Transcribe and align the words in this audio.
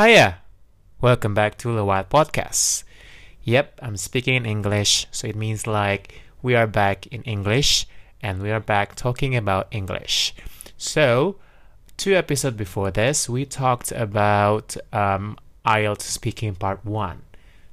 Hiya! 0.00 0.38
Welcome 1.02 1.34
back 1.34 1.58
to 1.58 1.76
the 1.76 1.84
Wild 1.84 2.08
Podcast. 2.08 2.84
Yep, 3.42 3.80
I'm 3.82 3.98
speaking 3.98 4.34
in 4.34 4.46
English, 4.46 5.06
so 5.10 5.26
it 5.26 5.36
means 5.36 5.66
like 5.66 6.22
we 6.40 6.54
are 6.54 6.66
back 6.66 7.06
in 7.08 7.22
English 7.24 7.86
and 8.22 8.40
we 8.40 8.50
are 8.50 8.60
back 8.60 8.94
talking 8.94 9.36
about 9.36 9.68
English. 9.70 10.34
So, 10.78 11.36
two 11.98 12.14
episodes 12.14 12.56
before 12.56 12.90
this, 12.90 13.28
we 13.28 13.44
talked 13.44 13.92
about 13.92 14.74
um, 14.90 15.36
IELTS 15.66 16.08
speaking 16.08 16.54
part 16.54 16.82
one. 16.82 17.20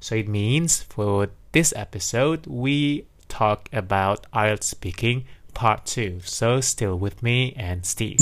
So 0.02 0.16
it 0.16 0.28
means 0.28 0.84
for 0.84 1.30
this 1.54 1.72
episode, 1.78 2.46
we 2.46 3.06
talk 3.30 3.70
about 3.72 4.30
IELTS 4.34 4.64
speaking 4.64 5.24
part 5.54 5.86
two. 5.86 6.20
So 6.26 6.60
still 6.60 7.00
with 7.00 7.24
me 7.24 7.54
and 7.56 7.86
Steve. 7.86 8.20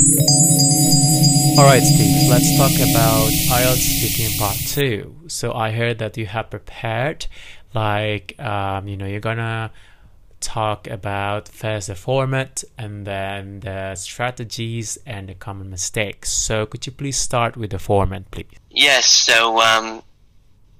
Alright, 1.58 1.84
Steve, 1.84 2.30
let's 2.30 2.58
talk 2.58 2.76
about 2.76 3.30
IELTS 3.30 3.78
speaking 3.78 4.38
part 4.38 4.58
two. 4.58 5.16
So 5.28 5.54
I 5.54 5.72
heard 5.72 6.00
that 6.00 6.18
you 6.18 6.26
have 6.26 6.50
prepared, 6.50 7.28
like, 7.74 8.38
um, 8.42 8.90
you 8.90 8.98
know, 8.98 9.06
you're 9.06 9.22
gonna 9.22 9.72
talk 10.42 10.86
about 10.88 11.48
first 11.48 11.88
the 11.88 11.96
format 11.96 12.66
and 12.78 13.08
then 13.08 13.62
the 13.62 13.96
strategies 13.96 14.98
and 15.06 15.30
the 15.30 15.34
common 15.34 15.70
mistakes. 15.70 16.30
So 16.30 16.66
could 16.66 16.86
you 16.86 16.92
please 16.92 17.16
start 17.16 17.56
with 17.56 17.70
the 17.70 17.80
format, 17.80 18.30
please? 18.32 18.48
Yes, 18.70 19.06
so 19.06 19.62
um, 19.62 20.04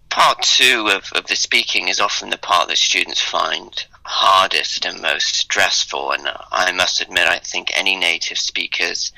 part 0.10 0.42
two 0.42 0.90
of, 0.92 1.10
of 1.14 1.28
the 1.28 1.38
speaking 1.38 1.88
is 1.88 2.02
often 2.02 2.32
the 2.32 2.38
part 2.38 2.68
that 2.68 2.78
students 2.78 3.22
find 3.22 3.86
hardest 4.04 4.86
and 4.86 5.02
most 5.02 5.36
stressful. 5.36 6.12
And 6.12 6.28
I 6.52 6.74
must 6.74 7.00
admit, 7.00 7.30
I 7.30 7.40
think 7.40 7.72
any 7.74 7.96
native 7.96 8.38
speakers 8.38 9.14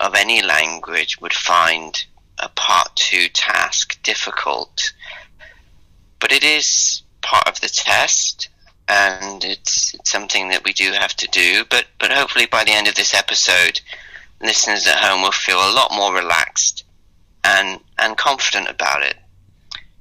of 0.00 0.14
any 0.14 0.42
language 0.42 1.20
would 1.20 1.32
find 1.32 2.04
a 2.38 2.48
part 2.50 2.94
two 2.94 3.28
task 3.28 4.00
difficult. 4.02 4.92
But 6.20 6.32
it 6.32 6.44
is 6.44 7.02
part 7.20 7.48
of 7.48 7.60
the 7.60 7.68
test 7.68 8.48
and 8.88 9.44
it's, 9.44 9.94
it's 9.94 10.10
something 10.10 10.48
that 10.48 10.64
we 10.64 10.72
do 10.72 10.92
have 10.92 11.14
to 11.14 11.28
do. 11.28 11.64
But, 11.68 11.86
but 11.98 12.12
hopefully 12.12 12.46
by 12.46 12.64
the 12.64 12.72
end 12.72 12.88
of 12.88 12.94
this 12.94 13.14
episode, 13.14 13.80
listeners 14.40 14.86
at 14.86 14.96
home 14.96 15.22
will 15.22 15.32
feel 15.32 15.58
a 15.58 15.74
lot 15.74 15.92
more 15.92 16.14
relaxed 16.14 16.84
and, 17.44 17.80
and 17.98 18.16
confident 18.16 18.68
about 18.68 19.02
it. 19.02 19.16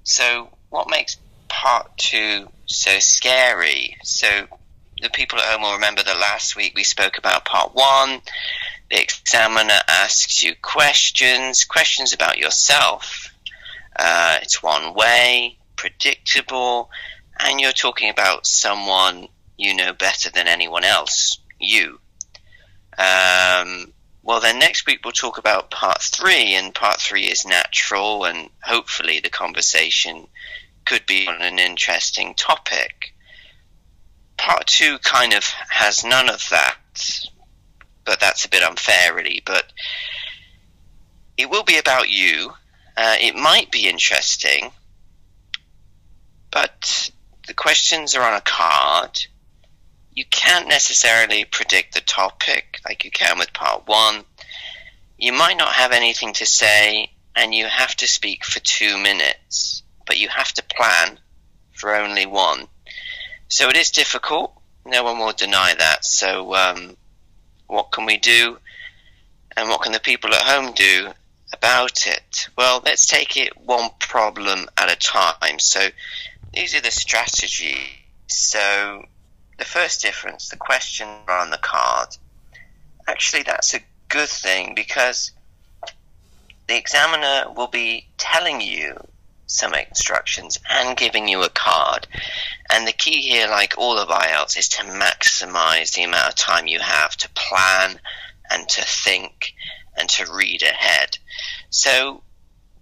So 0.03 0.49
what 0.69 0.89
makes 0.89 1.17
part 1.49 1.97
two 1.97 2.47
so 2.65 2.99
scary? 2.99 3.97
So 4.03 4.47
the 5.01 5.09
people 5.09 5.39
at 5.39 5.45
home 5.45 5.61
will 5.61 5.73
remember 5.73 6.03
that 6.03 6.19
last 6.19 6.55
week 6.55 6.73
we 6.75 6.83
spoke 6.83 7.17
about 7.17 7.45
part 7.45 7.73
one. 7.75 8.21
The 8.89 9.01
examiner 9.01 9.79
asks 9.87 10.41
you 10.43 10.53
questions, 10.61 11.65
questions 11.65 12.13
about 12.13 12.37
yourself. 12.37 13.33
Uh, 13.95 14.37
it's 14.41 14.63
one 14.63 14.93
way, 14.93 15.57
predictable, 15.75 16.89
and 17.39 17.59
you're 17.59 17.71
talking 17.71 18.09
about 18.09 18.45
someone 18.45 19.27
you 19.57 19.75
know 19.75 19.93
better 19.93 20.29
than 20.29 20.47
anyone 20.47 20.83
else, 20.83 21.39
you. 21.59 21.99
Um, 22.97 23.93
well, 24.23 24.39
then 24.39 24.59
next 24.59 24.85
week 24.85 24.99
we'll 25.03 25.13
talk 25.13 25.37
about 25.37 25.71
part 25.71 26.01
three, 26.01 26.53
and 26.55 26.73
part 26.73 26.99
three 26.99 27.25
is 27.25 27.45
natural, 27.45 28.25
and 28.25 28.49
hopefully 28.61 29.19
the 29.19 29.29
conversation 29.29 30.27
could 30.85 31.05
be 31.05 31.27
on 31.27 31.41
an 31.41 31.59
interesting 31.59 32.33
topic. 32.33 33.13
Part 34.37 34.67
two 34.67 34.97
kind 34.99 35.33
of 35.33 35.43
has 35.69 36.03
none 36.03 36.29
of 36.29 36.47
that, 36.49 36.77
but 38.05 38.19
that's 38.19 38.45
a 38.45 38.49
bit 38.49 38.63
unfair, 38.63 39.13
really. 39.13 39.41
But 39.45 39.71
it 41.37 41.49
will 41.49 41.63
be 41.63 41.77
about 41.77 42.09
you. 42.09 42.53
Uh, 42.95 43.15
it 43.19 43.35
might 43.35 43.71
be 43.71 43.87
interesting, 43.87 44.71
but 46.51 47.11
the 47.47 47.53
questions 47.53 48.15
are 48.15 48.23
on 48.23 48.33
a 48.33 48.41
card. 48.41 49.19
You 50.13 50.25
can't 50.31 50.67
necessarily 50.67 51.45
predict 51.45 51.93
the 51.93 52.01
topic 52.01 52.79
like 52.85 53.05
you 53.05 53.11
can 53.11 53.37
with 53.37 53.53
part 53.53 53.87
one. 53.87 54.23
You 55.17 55.31
might 55.33 55.57
not 55.57 55.73
have 55.73 55.91
anything 55.91 56.33
to 56.33 56.45
say, 56.45 57.11
and 57.35 57.53
you 57.53 57.65
have 57.67 57.95
to 57.97 58.07
speak 58.07 58.43
for 58.43 58.59
two 58.59 58.97
minutes, 58.97 59.83
but 60.05 60.19
you 60.19 60.27
have 60.29 60.51
to 60.53 60.63
plan 60.63 61.19
for 61.73 61.95
only 61.95 62.25
one. 62.25 62.67
So 63.49 63.69
it 63.69 63.77
is 63.77 63.91
difficult. 63.91 64.53
No 64.85 65.03
one 65.03 65.19
will 65.19 65.33
deny 65.33 65.73
that. 65.77 66.05
So, 66.05 66.55
um, 66.55 66.97
what 67.67 67.91
can 67.91 68.05
we 68.05 68.17
do? 68.17 68.57
And 69.55 69.69
what 69.69 69.81
can 69.81 69.91
the 69.91 69.99
people 69.99 70.33
at 70.33 70.43
home 70.43 70.73
do 70.73 71.11
about 71.53 72.07
it? 72.07 72.49
Well, 72.57 72.81
let's 72.85 73.05
take 73.05 73.37
it 73.37 73.57
one 73.57 73.89
problem 73.99 74.67
at 74.77 74.91
a 74.91 74.95
time. 74.95 75.59
So, 75.59 75.89
these 76.53 76.75
are 76.75 76.81
the 76.81 76.91
strategies. 76.91 77.87
So 78.27 79.05
the 79.57 79.65
first 79.65 80.01
difference, 80.01 80.49
the 80.49 80.57
question 80.57 81.07
on 81.29 81.49
the 81.49 81.57
card, 81.57 82.17
actually 83.07 83.43
that's 83.43 83.73
a 83.73 83.79
good 84.09 84.29
thing 84.29 84.73
because 84.75 85.31
the 86.67 86.75
examiner 86.75 87.51
will 87.55 87.67
be 87.67 88.07
telling 88.17 88.61
you 88.61 88.95
some 89.47 89.73
instructions 89.73 90.59
and 90.69 90.97
giving 90.97 91.27
you 91.27 91.41
a 91.41 91.49
card. 91.49 92.07
And 92.69 92.85
the 92.85 92.91
key 92.91 93.21
here, 93.21 93.47
like 93.47 93.75
all 93.77 93.97
of 93.97 94.09
IELTS, 94.09 94.57
is 94.57 94.69
to 94.69 94.83
maximize 94.83 95.93
the 95.93 96.03
amount 96.03 96.29
of 96.29 96.35
time 96.35 96.67
you 96.67 96.79
have 96.79 97.15
to 97.17 97.29
plan 97.29 97.99
and 98.51 98.67
to 98.69 98.81
think 98.83 99.53
and 99.97 100.07
to 100.09 100.31
read 100.31 100.61
ahead. 100.61 101.17
So 101.69 102.21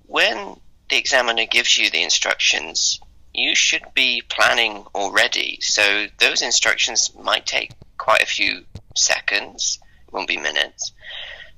when 0.08 0.58
the 0.90 0.98
examiner 0.98 1.46
gives 1.46 1.78
you 1.78 1.90
the 1.90 2.04
instructions, 2.04 3.00
you 3.34 3.56
should 3.56 3.84
be 3.94 4.22
planning 4.28 4.86
already. 4.94 5.60
So 5.62 6.08
those 6.20 6.42
instructions 6.42 7.12
might 7.16 7.46
take 7.46 7.72
quite 7.98 8.22
a 8.22 8.28
few 8.28 8.66
seconds, 8.96 9.80
it 10.08 10.14
won't 10.14 10.28
be 10.28 10.38
minutes. 10.38 10.92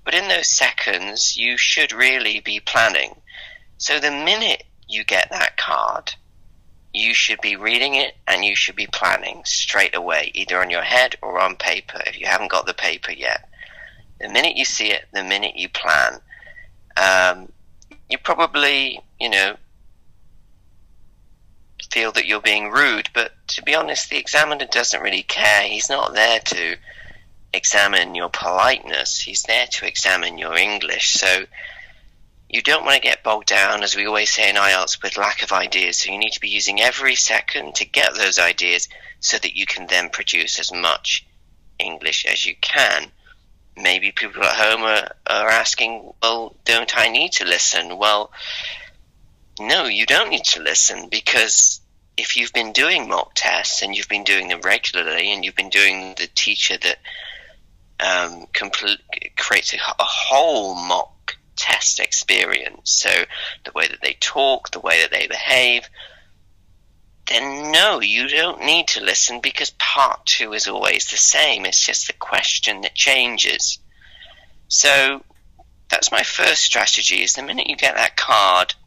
But 0.03 0.15
in 0.15 0.27
those 0.27 0.47
seconds, 0.47 1.37
you 1.37 1.57
should 1.57 1.91
really 1.91 2.39
be 2.39 2.59
planning. 2.59 3.15
So 3.77 3.99
the 3.99 4.11
minute 4.11 4.63
you 4.87 5.03
get 5.03 5.29
that 5.31 5.57
card, 5.57 6.13
you 6.93 7.13
should 7.13 7.39
be 7.41 7.55
reading 7.55 7.95
it 7.95 8.15
and 8.27 8.43
you 8.43 8.55
should 8.55 8.75
be 8.75 8.87
planning 8.87 9.41
straight 9.45 9.95
away, 9.95 10.31
either 10.33 10.59
on 10.59 10.69
your 10.69 10.81
head 10.81 11.15
or 11.21 11.39
on 11.39 11.55
paper 11.55 12.01
if 12.07 12.19
you 12.19 12.25
haven't 12.25 12.51
got 12.51 12.65
the 12.65 12.73
paper 12.73 13.11
yet. 13.11 13.49
The 14.19 14.29
minute 14.29 14.57
you 14.57 14.65
see 14.65 14.91
it, 14.91 15.05
the 15.13 15.23
minute 15.23 15.55
you 15.55 15.69
plan, 15.69 16.19
um, 16.95 17.51
you 18.09 18.17
probably, 18.17 18.99
you 19.19 19.29
know, 19.29 19.57
feel 21.91 22.11
that 22.13 22.25
you're 22.25 22.41
being 22.41 22.71
rude, 22.71 23.09
but 23.13 23.31
to 23.47 23.63
be 23.63 23.75
honest, 23.75 24.09
the 24.09 24.17
examiner 24.17 24.65
doesn't 24.65 25.01
really 25.01 25.23
care. 25.23 25.63
He's 25.63 25.89
not 25.89 26.13
there 26.13 26.39
to 26.39 26.77
examine 27.53 28.15
your 28.15 28.29
politeness, 28.29 29.19
he's 29.19 29.43
there 29.43 29.67
to 29.67 29.87
examine 29.87 30.37
your 30.37 30.55
English. 30.55 31.13
So 31.13 31.45
you 32.49 32.61
don't 32.61 32.85
want 32.85 32.95
to 32.95 33.01
get 33.01 33.23
bogged 33.23 33.47
down, 33.47 33.83
as 33.83 33.95
we 33.95 34.07
always 34.07 34.29
say 34.29 34.49
in 34.49 34.55
IELTS, 34.55 35.03
with 35.03 35.17
lack 35.17 35.41
of 35.41 35.51
ideas. 35.51 35.99
So 35.99 36.11
you 36.11 36.17
need 36.17 36.31
to 36.33 36.39
be 36.39 36.49
using 36.49 36.79
every 36.79 37.15
second 37.15 37.75
to 37.75 37.85
get 37.85 38.15
those 38.15 38.39
ideas 38.39 38.87
so 39.19 39.37
that 39.37 39.55
you 39.55 39.65
can 39.65 39.87
then 39.87 40.09
produce 40.09 40.59
as 40.59 40.71
much 40.71 41.25
English 41.77 42.25
as 42.25 42.45
you 42.45 42.55
can. 42.61 43.11
Maybe 43.75 44.11
people 44.11 44.43
at 44.43 44.55
home 44.55 44.81
are, 44.83 45.09
are 45.27 45.49
asking, 45.49 46.13
well, 46.21 46.55
don't 46.63 46.97
I 46.97 47.09
need 47.09 47.33
to 47.33 47.45
listen? 47.45 47.97
Well, 47.97 48.31
no, 49.59 49.85
you 49.85 50.05
don't 50.05 50.29
need 50.29 50.45
to 50.45 50.61
listen 50.61 51.09
because 51.09 51.81
if 52.15 52.37
you've 52.37 52.53
been 52.53 52.71
doing 52.71 53.09
mock 53.09 53.31
tests 53.35 53.81
and 53.81 53.95
you've 53.95 54.09
been 54.09 54.23
doing 54.23 54.47
them 54.47 54.61
regularly 54.61 55.33
and 55.33 55.43
you've 55.43 55.55
been 55.55 55.69
doing 55.69 56.15
the 56.17 56.27
teacher 56.33 56.77
that 56.77 56.97
um, 57.99 58.47
complete, 58.53 58.99
creates 59.35 59.73
a, 59.73 59.77
a 59.77 60.03
whole 60.03 60.75
mock 60.75 61.11
experience, 61.99 62.91
so 62.91 63.09
the 63.65 63.71
way 63.73 63.87
that 63.87 64.01
they 64.01 64.13
talk, 64.19 64.71
the 64.71 64.79
way 64.79 65.01
that 65.01 65.11
they 65.11 65.27
behave, 65.27 65.89
then 67.27 67.71
no, 67.71 67.99
you 68.01 68.27
don't 68.27 68.61
need 68.61 68.87
to 68.87 69.03
listen 69.03 69.41
because 69.41 69.71
part 69.71 70.25
two 70.25 70.53
is 70.53 70.67
always 70.67 71.07
the 71.07 71.17
same. 71.17 71.65
It's 71.65 71.85
just 71.85 72.07
the 72.07 72.13
question 72.13 72.81
that 72.81 72.95
changes. 72.95 73.79
So 74.69 75.23
that's 75.89 76.11
my 76.11 76.23
first 76.23 76.63
strategy 76.63 77.21
is 77.21 77.33
the 77.33 77.43
minute 77.43 77.67
you 77.67 77.75
get 77.75 77.95
that 77.95 78.17
card– 78.17 78.75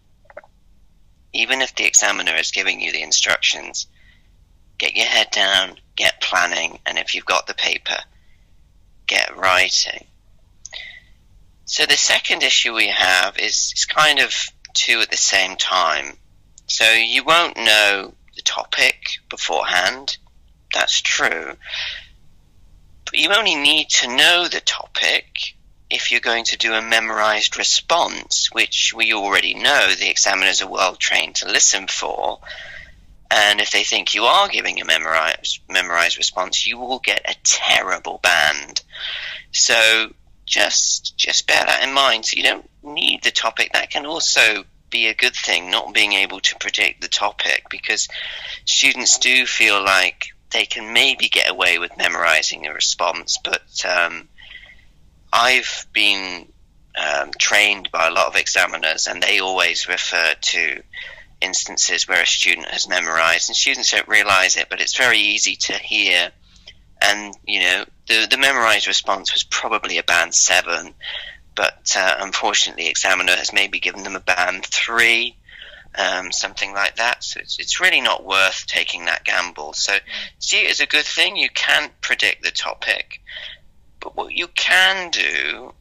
even 1.32 1.60
if 1.60 1.74
the 1.74 1.84
examiner 1.84 2.34
is 2.34 2.50
giving 2.50 2.80
you 2.80 2.92
the 2.92 3.02
instructions, 3.02 3.86
get 4.78 4.96
your 4.96 5.06
head 5.06 5.30
down, 5.30 5.76
get 5.96 6.20
planning, 6.20 6.78
and 6.86 6.98
if 6.98 7.14
you've 7.14 7.26
got 7.26 7.46
the 7.46 7.54
paper, 7.54 7.96
get 9.06 9.36
writing. 9.36 10.06
So 11.70 11.86
the 11.86 11.96
second 11.96 12.42
issue 12.42 12.74
we 12.74 12.88
have 12.88 13.38
is, 13.38 13.72
is 13.76 13.84
kind 13.84 14.18
of 14.18 14.34
two 14.74 14.98
at 15.02 15.10
the 15.12 15.16
same 15.16 15.54
time. 15.54 16.16
So 16.66 16.90
you 16.90 17.22
won't 17.22 17.56
know 17.56 18.12
the 18.34 18.42
topic 18.42 18.96
beforehand. 19.28 20.18
That's 20.74 21.00
true. 21.00 21.52
But 23.04 23.14
you 23.14 23.32
only 23.32 23.54
need 23.54 23.88
to 23.90 24.08
know 24.08 24.48
the 24.48 24.60
topic 24.60 25.54
if 25.88 26.10
you're 26.10 26.18
going 26.18 26.46
to 26.46 26.58
do 26.58 26.74
a 26.74 26.82
memorized 26.82 27.56
response, 27.56 28.48
which 28.50 28.92
we 28.92 29.14
already 29.14 29.54
know 29.54 29.94
the 29.94 30.10
examiners 30.10 30.60
are 30.62 30.68
well 30.68 30.96
trained 30.96 31.36
to 31.36 31.48
listen 31.48 31.86
for, 31.86 32.40
and 33.30 33.60
if 33.60 33.70
they 33.70 33.84
think 33.84 34.12
you 34.12 34.24
are 34.24 34.48
giving 34.48 34.80
a 34.80 34.84
memorized 34.84 35.60
memorized 35.68 36.18
response, 36.18 36.66
you 36.66 36.78
will 36.78 36.98
get 36.98 37.30
a 37.30 37.36
terrible 37.44 38.18
band. 38.24 38.82
So 39.52 40.12
just 40.50 41.16
just 41.16 41.46
bear 41.46 41.64
that 41.64 41.82
in 41.86 41.94
mind. 41.94 42.26
So 42.26 42.36
you 42.36 42.42
don't 42.42 42.68
need 42.82 43.22
the 43.22 43.30
topic. 43.30 43.72
That 43.72 43.90
can 43.90 44.04
also 44.04 44.64
be 44.90 45.06
a 45.06 45.14
good 45.14 45.34
thing, 45.34 45.70
not 45.70 45.94
being 45.94 46.12
able 46.12 46.40
to 46.40 46.56
predict 46.58 47.00
the 47.00 47.08
topic, 47.08 47.66
because 47.70 48.08
students 48.64 49.18
do 49.18 49.46
feel 49.46 49.82
like 49.82 50.26
they 50.50 50.66
can 50.66 50.92
maybe 50.92 51.28
get 51.28 51.48
away 51.48 51.78
with 51.78 51.96
memorizing 51.96 52.66
a 52.66 52.74
response, 52.74 53.38
but 53.44 53.86
um, 53.88 54.28
I've 55.32 55.86
been 55.92 56.48
um, 57.00 57.30
trained 57.38 57.88
by 57.92 58.08
a 58.08 58.10
lot 58.10 58.26
of 58.26 58.34
examiners, 58.34 59.06
and 59.06 59.22
they 59.22 59.38
always 59.38 59.86
refer 59.86 60.34
to 60.34 60.82
instances 61.40 62.08
where 62.08 62.22
a 62.22 62.26
student 62.26 62.66
has 62.66 62.88
memorized, 62.88 63.48
and 63.48 63.56
students 63.56 63.92
don't 63.92 64.08
realize 64.08 64.56
it, 64.56 64.68
but 64.68 64.80
it's 64.80 64.96
very 64.96 65.18
easy 65.18 65.54
to 65.54 65.74
hear. 65.74 66.32
And 67.00 67.34
you 67.46 67.60
know, 67.60 67.84
the 68.10 68.26
the 68.28 68.38
memorized 68.38 68.86
response 68.86 69.32
was 69.32 69.44
probably 69.44 69.98
a 69.98 70.02
band 70.02 70.34
seven, 70.34 70.94
but 71.54 71.94
uh, 71.96 72.16
unfortunately, 72.18 72.88
examiner 72.88 73.36
has 73.36 73.52
maybe 73.52 73.78
given 73.78 74.02
them 74.02 74.16
a 74.16 74.20
band 74.20 74.66
three, 74.66 75.36
um, 75.96 76.32
something 76.32 76.74
like 76.74 76.96
that. 76.96 77.22
So 77.22 77.40
it's 77.40 77.58
it's 77.58 77.80
really 77.80 78.00
not 78.00 78.24
worth 78.24 78.66
taking 78.66 79.04
that 79.06 79.24
gamble. 79.24 79.72
So 79.72 79.96
see 80.40 80.58
it 80.58 80.70
as 80.70 80.80
a 80.80 80.86
good 80.86 81.04
thing. 81.04 81.36
You 81.36 81.50
can't 81.50 81.98
predict 82.00 82.42
the 82.42 82.50
topic, 82.50 83.22
but 84.00 84.16
what 84.16 84.32
you 84.32 84.48
can 84.48 85.10
do 85.10 85.72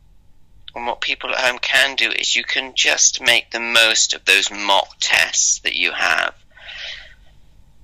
and 0.76 0.86
what 0.86 1.02
people 1.02 1.32
at 1.32 1.40
home 1.40 1.60
can 1.60 1.96
do 1.96 2.12
is 2.12 2.36
you 2.36 2.44
can 2.44 2.74
just 2.76 3.22
make 3.22 3.50
the 3.50 3.60
most 3.60 4.14
of 4.14 4.24
those 4.26 4.52
mock 4.52 4.96
tests 5.00 5.60
that 5.60 5.76
you 5.76 5.92
have. 5.92 6.36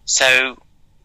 So 0.06 0.57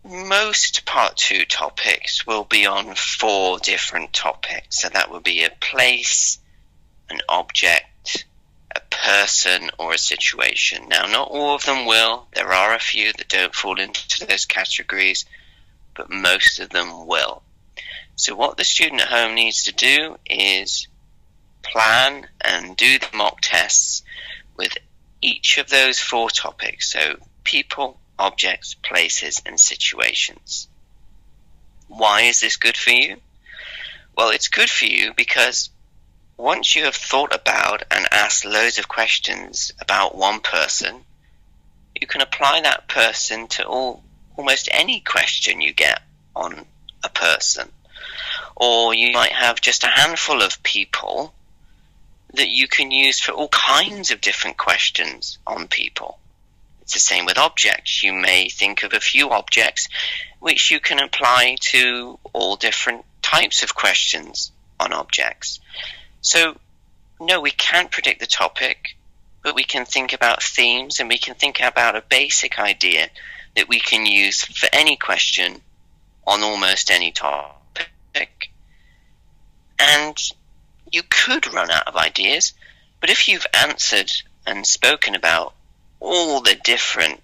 most 0.05 0.85
part 0.87 1.17
two 1.17 1.45
topics 1.45 2.27
will 2.27 2.45
be 2.45 2.67
on 2.67 2.95
four 2.95 3.59
different 3.59 4.13
topics. 4.13 4.81
So 4.81 4.89
that 4.89 5.11
will 5.11 5.21
be 5.21 5.45
a 5.45 5.51
place, 5.51 6.39
an 7.09 7.21
object, 7.29 8.25
a 8.75 8.81
person, 8.91 9.71
or 9.79 9.93
a 9.93 9.99
situation. 9.99 10.89
Now, 10.89 11.07
not 11.07 11.29
all 11.29 11.55
of 11.55 11.65
them 11.65 11.87
will. 11.87 12.27
There 12.35 12.53
are 12.53 12.75
a 12.75 12.81
few 12.81 13.13
that 13.13 13.29
don't 13.29 13.55
fall 13.55 13.81
into 13.81 14.27
those 14.27 14.47
categories, 14.47 15.25
but 15.95 16.11
most 16.11 16.61
of 16.61 16.71
them 16.71 17.07
will. 17.07 17.43
So, 18.17 18.35
what 18.37 18.57
the 18.57 18.65
student 18.65 19.01
at 19.01 19.09
home 19.09 19.35
needs 19.35 19.65
to 19.65 19.73
do 19.73 20.17
is 20.29 20.87
plan 21.63 22.27
and 22.41 22.77
do 22.77 22.99
the 22.99 23.09
mock 23.15 23.39
tests 23.41 24.03
with 24.57 24.77
each 25.23 25.59
of 25.59 25.69
those 25.69 25.99
four 25.99 26.31
topics. 26.31 26.93
So 26.93 27.17
people, 27.45 27.99
objects, 28.21 28.75
places, 28.75 29.43
and 29.45 29.59
situations. 29.59 30.69
Why 31.89 32.23
is 32.23 32.41
this 32.41 32.57
good 32.57 32.77
for 32.77 32.91
you? 32.91 33.17
Well, 34.17 34.31
it's 34.31 34.49
good 34.49 34.71
for 34.71 34.85
you 34.85 35.13
because 35.15 35.71
once 36.37 36.77
you 36.77 36.85
have 36.85 36.95
thought 36.95 37.35
about 37.35 37.83
and 37.91 38.07
asked 38.13 38.45
loads 38.45 38.79
of 38.79 38.89
questions 38.89 39.73
about 39.81 40.17
one 40.17 40.41
person, 40.41 41.05
you 42.01 42.07
can 42.07 42.21
apply 42.21 42.61
that 42.61 42.89
person 42.89 43.49
to 43.49 43.67
all, 43.67 44.03
almost 44.37 44.69
any 44.73 45.01
question 45.01 45.61
you 45.61 45.73
get 45.73 46.01
on 46.37 46.65
a 47.03 47.09
person. 47.09 47.69
Or 48.57 48.95
you 48.95 49.13
might 49.13 49.33
have 49.33 49.61
just 49.61 49.85
a 49.85 49.89
handful 49.89 50.43
of 50.43 50.63
people 50.63 51.35
that 52.35 52.49
you 52.49 52.69
can 52.69 52.91
use 52.91 53.21
for 53.21 53.33
all 53.33 53.49
kinds 53.49 54.11
of 54.11 54.21
different 54.21 54.57
questions 54.57 55.39
on 55.47 55.67
people. 55.67 56.20
It's 56.91 57.07
the 57.07 57.15
same 57.15 57.25
with 57.25 57.39
objects. 57.39 58.03
You 58.03 58.13
may 58.13 58.49
think 58.49 58.83
of 58.83 58.93
a 58.93 58.99
few 58.99 59.31
objects 59.31 59.89
which 60.41 60.73
you 60.73 60.81
can 60.81 60.99
apply 60.99 61.57
to 61.61 62.19
all 62.33 62.57
different 62.57 63.05
types 63.23 63.63
of 63.63 63.77
questions 63.77 64.51
on 64.81 64.93
objects. 64.93 65.61
So, 66.21 66.59
no, 67.21 67.41
we 67.41 67.53
can't 67.53 67.93
predict 67.93 68.19
the 68.19 68.27
topic, 68.27 68.97
but 69.45 69.55
we 69.55 69.63
can 69.63 69.85
think 69.85 70.13
about 70.13 70.43
themes 70.43 70.99
and 70.99 71.09
we 71.09 71.17
can 71.17 71.37
think 71.37 71.61
about 71.61 71.95
a 71.95 72.03
basic 72.09 72.59
idea 72.59 73.09
that 73.55 73.69
we 73.69 73.79
can 73.79 74.05
use 74.05 74.43
for 74.43 74.69
any 74.73 74.97
question 74.97 75.61
on 76.27 76.43
almost 76.43 76.91
any 76.91 77.13
topic. 77.13 78.51
And 79.79 80.19
you 80.91 81.05
could 81.09 81.55
run 81.55 81.71
out 81.71 81.87
of 81.87 81.95
ideas, 81.95 82.53
but 83.01 83.11
if 83.11 83.29
you've 83.29 83.47
answered 83.55 84.11
and 84.45 84.67
spoken 84.67 85.15
about 85.15 85.55
all 86.01 86.41
the 86.41 86.57
different 86.65 87.21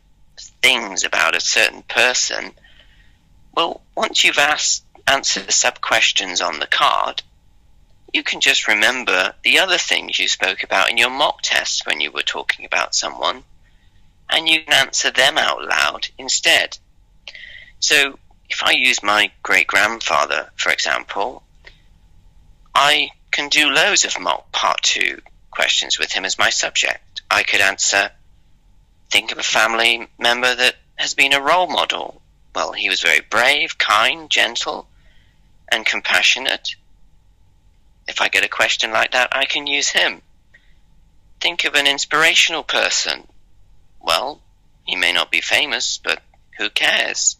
things 0.62 1.04
about 1.04 1.34
a 1.34 1.40
certain 1.40 1.82
person, 1.82 2.52
well, 3.54 3.80
once 3.96 4.22
you've 4.22 4.38
asked, 4.38 4.84
answered 5.06 5.46
the 5.46 5.52
sub 5.52 5.80
questions 5.80 6.40
on 6.40 6.58
the 6.58 6.66
card, 6.66 7.22
you 8.12 8.22
can 8.22 8.40
just 8.40 8.68
remember 8.68 9.34
the 9.42 9.58
other 9.58 9.78
things 9.78 10.18
you 10.18 10.28
spoke 10.28 10.62
about 10.62 10.90
in 10.90 10.96
your 10.96 11.10
mock 11.10 11.40
tests 11.42 11.84
when 11.86 12.00
you 12.00 12.10
were 12.10 12.22
talking 12.22 12.64
about 12.64 12.94
someone, 12.94 13.42
and 14.30 14.48
you 14.48 14.62
can 14.62 14.72
answer 14.72 15.10
them 15.10 15.38
out 15.38 15.64
loud 15.64 16.08
instead. 16.18 16.78
So, 17.80 18.18
if 18.48 18.62
I 18.62 18.72
use 18.72 19.02
my 19.02 19.30
great 19.42 19.66
grandfather, 19.66 20.50
for 20.56 20.70
example, 20.70 21.42
I 22.74 23.10
can 23.30 23.48
do 23.48 23.70
loads 23.70 24.04
of 24.04 24.18
mock 24.20 24.50
part 24.52 24.82
two 24.82 25.20
questions 25.50 25.98
with 25.98 26.12
him 26.12 26.24
as 26.24 26.38
my 26.38 26.50
subject. 26.50 27.22
I 27.30 27.42
could 27.42 27.60
answer, 27.60 28.10
think 29.10 29.32
of 29.32 29.38
a 29.38 29.42
family 29.42 30.08
member 30.18 30.54
that 30.54 30.76
has 30.96 31.14
been 31.14 31.32
a 31.32 31.40
role 31.40 31.66
model. 31.66 32.20
Well, 32.54 32.72
he 32.72 32.88
was 32.88 33.00
very 33.00 33.20
brave, 33.20 33.78
kind, 33.78 34.30
gentle, 34.30 34.88
and 35.70 35.84
compassionate. 35.84 36.74
If 38.08 38.20
I 38.20 38.28
get 38.28 38.44
a 38.44 38.48
question 38.48 38.92
like 38.92 39.12
that, 39.12 39.36
I 39.36 39.44
can 39.44 39.66
use 39.66 39.88
him. 39.88 40.22
Think 41.40 41.64
of 41.64 41.74
an 41.74 41.86
inspirational 41.86 42.62
person. 42.62 43.26
Well, 44.00 44.40
he 44.84 44.96
may 44.96 45.12
not 45.12 45.30
be 45.30 45.40
famous, 45.40 45.98
but 45.98 46.22
who 46.56 46.70
cares? 46.70 47.36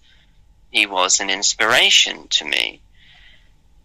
He 0.71 0.85
was 0.87 1.21
an 1.21 1.31
inspiration 1.31 2.29
to 2.29 2.45
me. 2.45 2.81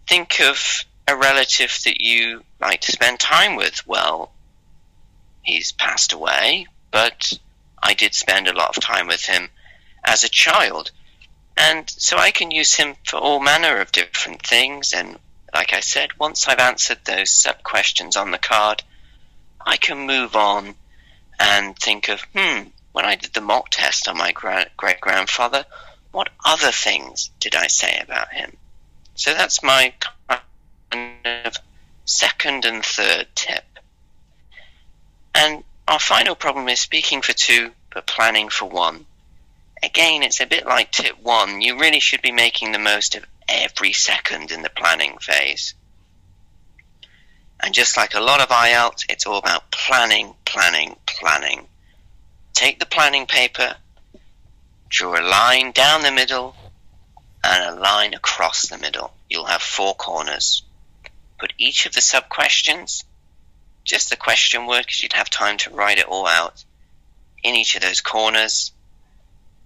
Think 0.07 0.41
of 0.41 0.83
a 1.07 1.15
relative 1.15 1.77
that 1.85 2.01
you 2.01 2.43
like 2.59 2.81
to 2.81 2.91
spend 2.91 3.19
time 3.19 3.55
with. 3.55 3.85
Well, 3.87 4.31
he's 5.43 5.71
passed 5.71 6.11
away, 6.11 6.67
but 6.91 7.39
I 7.81 7.93
did 7.93 8.13
spend 8.13 8.47
a 8.47 8.53
lot 8.53 8.75
of 8.77 8.83
time 8.83 9.07
with 9.07 9.25
him 9.25 9.49
as 10.03 10.23
a 10.23 10.29
child. 10.29 10.91
And 11.57 11.89
so 11.89 12.17
I 12.17 12.31
can 12.31 12.51
use 12.51 12.73
him 12.75 12.95
for 13.05 13.17
all 13.17 13.39
manner 13.39 13.77
of 13.79 13.91
different 13.91 14.45
things. 14.45 14.93
And 14.93 15.17
like 15.53 15.73
I 15.73 15.79
said, 15.79 16.17
once 16.19 16.47
I've 16.47 16.59
answered 16.59 16.99
those 17.03 17.31
sub 17.31 17.63
questions 17.63 18.15
on 18.15 18.31
the 18.31 18.37
card, 18.37 18.83
I 19.65 19.77
can 19.77 20.07
move 20.07 20.35
on 20.35 20.75
and 21.39 21.77
think 21.77 22.09
of, 22.09 22.21
hmm, 22.35 22.69
when 22.91 23.05
I 23.05 23.15
did 23.15 23.33
the 23.33 23.41
mock 23.41 23.69
test 23.69 24.07
on 24.07 24.17
my 24.17 24.31
great 24.31 25.01
grandfather, 25.01 25.65
what 26.11 26.29
other 26.45 26.71
things 26.71 27.31
did 27.39 27.55
I 27.55 27.67
say 27.67 27.99
about 27.99 28.33
him? 28.33 28.57
So 29.15 29.33
that's 29.33 29.63
my 29.63 29.93
kind 30.27 31.15
of 31.45 31.55
second 32.05 32.65
and 32.65 32.83
third 32.83 33.27
tip. 33.35 33.63
And 35.33 35.63
our 35.87 35.99
final 35.99 36.35
problem 36.35 36.67
is 36.69 36.79
speaking 36.79 37.21
for 37.21 37.33
two, 37.33 37.71
but 37.93 38.07
planning 38.07 38.49
for 38.49 38.65
one. 38.65 39.05
Again, 39.83 40.23
it's 40.23 40.41
a 40.41 40.45
bit 40.45 40.65
like 40.65 40.91
tip 40.91 41.21
one. 41.21 41.61
You 41.61 41.79
really 41.79 41.99
should 41.99 42.21
be 42.21 42.31
making 42.31 42.71
the 42.71 42.79
most 42.79 43.15
of 43.15 43.25
every 43.47 43.93
second 43.93 44.51
in 44.51 44.61
the 44.61 44.69
planning 44.69 45.17
phase. 45.19 45.73
And 47.59 47.73
just 47.73 47.97
like 47.97 48.13
a 48.13 48.19
lot 48.19 48.41
of 48.41 48.49
IELTS, 48.49 49.05
it's 49.09 49.25
all 49.25 49.37
about 49.37 49.71
planning, 49.71 50.33
planning, 50.45 50.95
planning. 51.05 51.67
Take 52.53 52.79
the 52.79 52.85
planning 52.85 53.25
paper, 53.25 53.75
draw 54.89 55.19
a 55.19 55.21
line 55.21 55.71
down 55.71 56.01
the 56.01 56.11
middle, 56.11 56.55
and 57.43 57.77
a 57.77 57.79
line 57.79 58.13
across 58.13 58.67
the 58.67 58.77
middle. 58.77 59.13
You'll 59.29 59.45
have 59.45 59.61
four 59.61 59.95
corners 59.95 60.63
put 61.41 61.53
each 61.57 61.87
of 61.87 61.93
the 61.93 62.01
sub 62.01 62.29
questions, 62.29 63.03
just 63.83 64.11
the 64.11 64.15
question 64.15 64.67
word 64.67 64.83
because 64.85 65.01
you'd 65.01 65.13
have 65.13 65.29
time 65.29 65.57
to 65.57 65.71
write 65.71 65.97
it 65.97 66.05
all 66.05 66.27
out, 66.27 66.63
in 67.43 67.55
each 67.55 67.75
of 67.75 67.81
those 67.81 68.01
corners. 68.01 68.71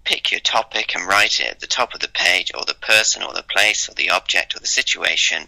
Pick 0.04 0.32
your 0.32 0.40
topic 0.40 0.96
and 0.96 1.08
write 1.08 1.40
it 1.40 1.48
at 1.48 1.60
the 1.60 1.68
top 1.68 1.94
of 1.94 2.00
the 2.00 2.08
page, 2.08 2.52
or 2.54 2.64
the 2.66 2.76
person, 2.76 3.24
or 3.24 3.34
the 3.34 3.44
place, 3.44 3.90
or 3.90 3.94
the 3.94 4.12
object, 4.12 4.56
or 4.56 4.60
the 4.60 4.68
situation, 4.68 5.48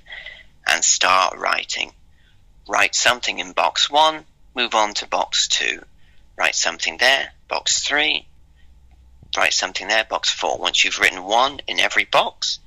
and 0.66 0.84
start 0.84 1.38
writing. 1.38 1.92
Write 2.68 2.96
something 2.96 3.40
in 3.40 3.54
box 3.54 3.90
one, 3.90 4.26
move 4.56 4.74
on 4.74 4.94
to 4.96 5.08
box 5.08 5.48
two. 5.48 5.84
Write 6.38 6.56
something 6.56 6.98
there, 6.98 7.32
box 7.48 7.84
three. 7.84 8.26
Write 9.36 9.54
something 9.54 9.88
there, 9.88 10.06
box 10.06 10.30
four. 10.30 10.58
Once 10.58 10.84
you've 10.84 11.00
written 11.00 11.24
one 11.24 11.60
in 11.68 11.80
every 11.80 12.06
box, 12.06 12.60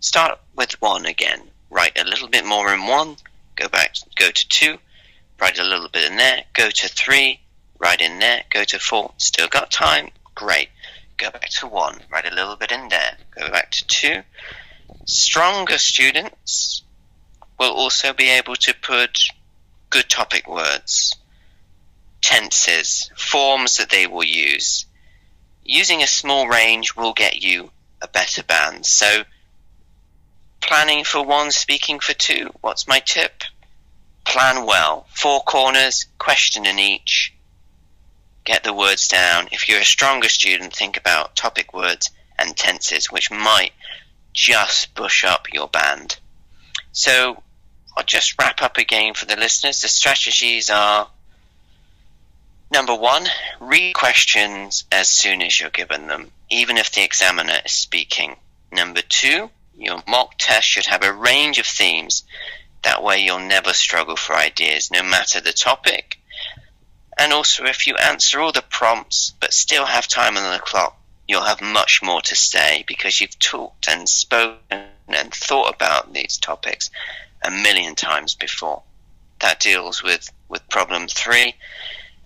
start 0.00 0.38
with 0.54 0.80
one 0.80 1.06
again 1.06 1.50
write 1.70 1.98
a 1.98 2.04
little 2.04 2.28
bit 2.28 2.44
more 2.44 2.72
in 2.72 2.86
one, 2.86 3.16
go 3.56 3.68
back, 3.68 3.94
go 4.16 4.30
to 4.30 4.48
two, 4.48 4.78
write 5.40 5.58
a 5.58 5.64
little 5.64 5.88
bit 5.88 6.10
in 6.10 6.16
there, 6.16 6.44
go 6.54 6.70
to 6.70 6.88
three, 6.88 7.40
write 7.78 8.00
in 8.00 8.18
there, 8.18 8.44
go 8.50 8.64
to 8.64 8.78
four, 8.78 9.12
still 9.18 9.48
got 9.48 9.70
time, 9.70 10.10
great. 10.34 10.68
Go 11.16 11.30
back 11.30 11.48
to 11.48 11.66
one, 11.66 12.00
write 12.10 12.30
a 12.30 12.34
little 12.34 12.56
bit 12.56 12.72
in 12.72 12.88
there, 12.88 13.16
go 13.38 13.50
back 13.50 13.70
to 13.72 13.86
two. 13.86 14.22
Stronger 15.06 15.78
students 15.78 16.82
will 17.58 17.72
also 17.72 18.12
be 18.12 18.28
able 18.28 18.56
to 18.56 18.74
put 18.74 19.18
good 19.90 20.08
topic 20.08 20.46
words, 20.46 21.16
tenses, 22.20 23.10
forms 23.16 23.76
that 23.76 23.90
they 23.90 24.06
will 24.06 24.24
use. 24.24 24.86
Using 25.64 26.02
a 26.02 26.06
small 26.06 26.46
range 26.48 26.94
will 26.96 27.12
get 27.12 27.42
you 27.42 27.70
a 28.02 28.08
better 28.08 28.42
band. 28.42 28.84
So, 28.84 29.24
planning 30.60 31.04
for 31.04 31.24
one, 31.24 31.50
speaking 31.50 32.00
for 32.00 32.12
two. 32.12 32.50
What's 32.60 32.86
my 32.86 33.00
tip? 33.00 33.42
Plan 34.24 34.66
well. 34.66 35.06
Four 35.14 35.40
corners, 35.40 36.06
question 36.18 36.66
in 36.66 36.78
each. 36.78 37.32
Get 38.46 38.62
the 38.62 38.72
words 38.72 39.08
down. 39.08 39.48
If 39.50 39.68
you're 39.68 39.80
a 39.80 39.84
stronger 39.84 40.28
student, 40.28 40.72
think 40.72 40.96
about 40.96 41.34
topic 41.34 41.74
words 41.74 42.10
and 42.38 42.56
tenses, 42.56 43.10
which 43.10 43.28
might 43.28 43.72
just 44.32 44.94
push 44.94 45.24
up 45.24 45.52
your 45.52 45.66
band. 45.66 46.16
So, 46.92 47.42
I'll 47.96 48.04
just 48.04 48.40
wrap 48.40 48.62
up 48.62 48.78
again 48.78 49.14
for 49.14 49.26
the 49.26 49.34
listeners. 49.34 49.80
The 49.80 49.88
strategies 49.88 50.70
are 50.70 51.08
number 52.70 52.94
one, 52.94 53.26
read 53.58 53.94
questions 53.94 54.84
as 54.92 55.08
soon 55.08 55.42
as 55.42 55.58
you're 55.58 55.70
given 55.70 56.06
them, 56.06 56.30
even 56.48 56.78
if 56.78 56.92
the 56.92 57.02
examiner 57.02 57.58
is 57.64 57.72
speaking. 57.72 58.36
Number 58.70 59.02
two, 59.02 59.50
your 59.76 60.04
mock 60.06 60.34
test 60.38 60.68
should 60.68 60.86
have 60.86 61.02
a 61.02 61.12
range 61.12 61.58
of 61.58 61.66
themes. 61.66 62.22
That 62.84 63.02
way, 63.02 63.18
you'll 63.18 63.40
never 63.40 63.72
struggle 63.72 64.14
for 64.14 64.36
ideas, 64.36 64.92
no 64.92 65.02
matter 65.02 65.40
the 65.40 65.52
topic. 65.52 66.20
And 67.18 67.32
also, 67.32 67.64
if 67.64 67.86
you 67.86 67.96
answer 67.96 68.40
all 68.40 68.52
the 68.52 68.64
prompts 68.68 69.32
but 69.40 69.52
still 69.52 69.86
have 69.86 70.06
time 70.06 70.36
on 70.36 70.52
the 70.52 70.58
clock, 70.58 70.98
you'll 71.26 71.42
have 71.42 71.60
much 71.60 72.02
more 72.02 72.20
to 72.22 72.36
say 72.36 72.84
because 72.86 73.20
you've 73.20 73.38
talked 73.38 73.88
and 73.88 74.08
spoken 74.08 74.84
and 75.08 75.32
thought 75.32 75.74
about 75.74 76.12
these 76.12 76.36
topics 76.36 76.90
a 77.42 77.50
million 77.50 77.94
times 77.94 78.34
before. 78.34 78.82
That 79.40 79.60
deals 79.60 80.02
with, 80.02 80.30
with 80.48 80.68
problem 80.68 81.08
three. 81.08 81.54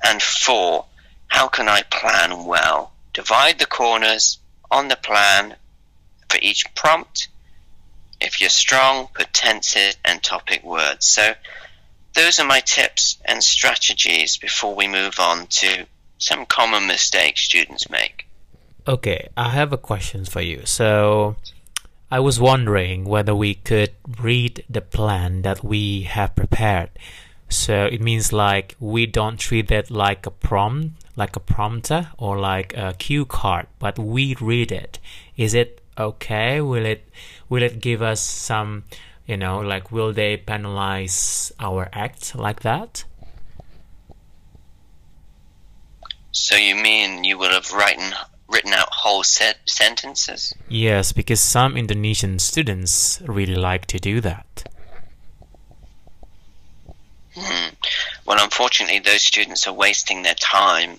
And 0.04 0.22
four, 0.22 0.86
how 1.28 1.48
can 1.48 1.68
I 1.68 1.82
plan 1.82 2.44
well? 2.44 2.92
Divide 3.12 3.58
the 3.58 3.66
corners 3.66 4.38
on 4.70 4.88
the 4.88 4.96
plan 4.96 5.56
for 6.28 6.38
each 6.42 6.64
prompt. 6.74 7.28
If 8.20 8.40
you're 8.40 8.50
strong, 8.50 9.08
put 9.14 9.32
tenses 9.32 9.96
and 10.04 10.22
topic 10.22 10.62
words. 10.62 11.06
So 11.06 11.34
those 12.14 12.38
are 12.38 12.46
my 12.46 12.60
tips 12.60 13.18
and 13.24 13.42
strategies 13.42 14.36
before 14.36 14.74
we 14.74 14.88
move 14.88 15.18
on 15.18 15.46
to 15.46 15.86
some 16.18 16.46
common 16.46 16.86
mistakes 16.86 17.42
students 17.42 17.88
make. 17.88 18.26
Okay, 18.86 19.28
I 19.36 19.50
have 19.50 19.72
a 19.72 19.78
question 19.78 20.24
for 20.24 20.40
you. 20.40 20.62
So 20.64 21.36
I 22.10 22.20
was 22.20 22.40
wondering 22.40 23.04
whether 23.04 23.34
we 23.34 23.54
could 23.54 23.92
read 24.18 24.64
the 24.68 24.80
plan 24.80 25.42
that 25.42 25.62
we 25.62 26.02
have 26.02 26.34
prepared. 26.34 26.90
So 27.48 27.86
it 27.86 28.00
means 28.00 28.32
like 28.32 28.76
we 28.80 29.06
don't 29.06 29.38
treat 29.38 29.70
it 29.70 29.90
like 29.90 30.26
a 30.26 30.30
prompt, 30.30 31.04
like 31.16 31.36
a 31.36 31.40
prompter 31.40 32.08
or 32.18 32.38
like 32.38 32.76
a 32.76 32.94
cue 32.98 33.24
card, 33.24 33.66
but 33.78 33.98
we 33.98 34.34
read 34.40 34.72
it. 34.72 34.98
Is 35.36 35.54
it 35.54 35.80
okay? 35.98 36.60
Will 36.60 36.86
it 36.86 37.08
will 37.48 37.62
it 37.62 37.80
give 37.80 38.00
us 38.00 38.20
some, 38.20 38.84
you 39.30 39.36
know, 39.36 39.60
like 39.60 39.92
will 39.92 40.12
they 40.12 40.36
penalize 40.36 41.52
our 41.60 41.88
act 41.92 42.34
like 42.34 42.60
that? 42.60 43.04
So 46.32 46.56
you 46.56 46.74
mean 46.74 47.22
you 47.22 47.38
would 47.38 47.52
have 47.52 47.72
written 47.72 48.12
written 48.48 48.72
out 48.72 48.88
whole 48.90 49.22
set 49.22 49.58
sentences? 49.66 50.52
Yes, 50.68 51.12
because 51.12 51.40
some 51.40 51.76
Indonesian 51.76 52.40
students 52.40 53.22
really 53.24 53.54
like 53.54 53.86
to 53.86 54.00
do 54.00 54.20
that. 54.20 54.68
Hmm. 57.36 57.68
Well, 58.26 58.42
unfortunately, 58.42 58.98
those 58.98 59.22
students 59.22 59.68
are 59.68 59.72
wasting 59.72 60.22
their 60.22 60.34
time. 60.34 60.98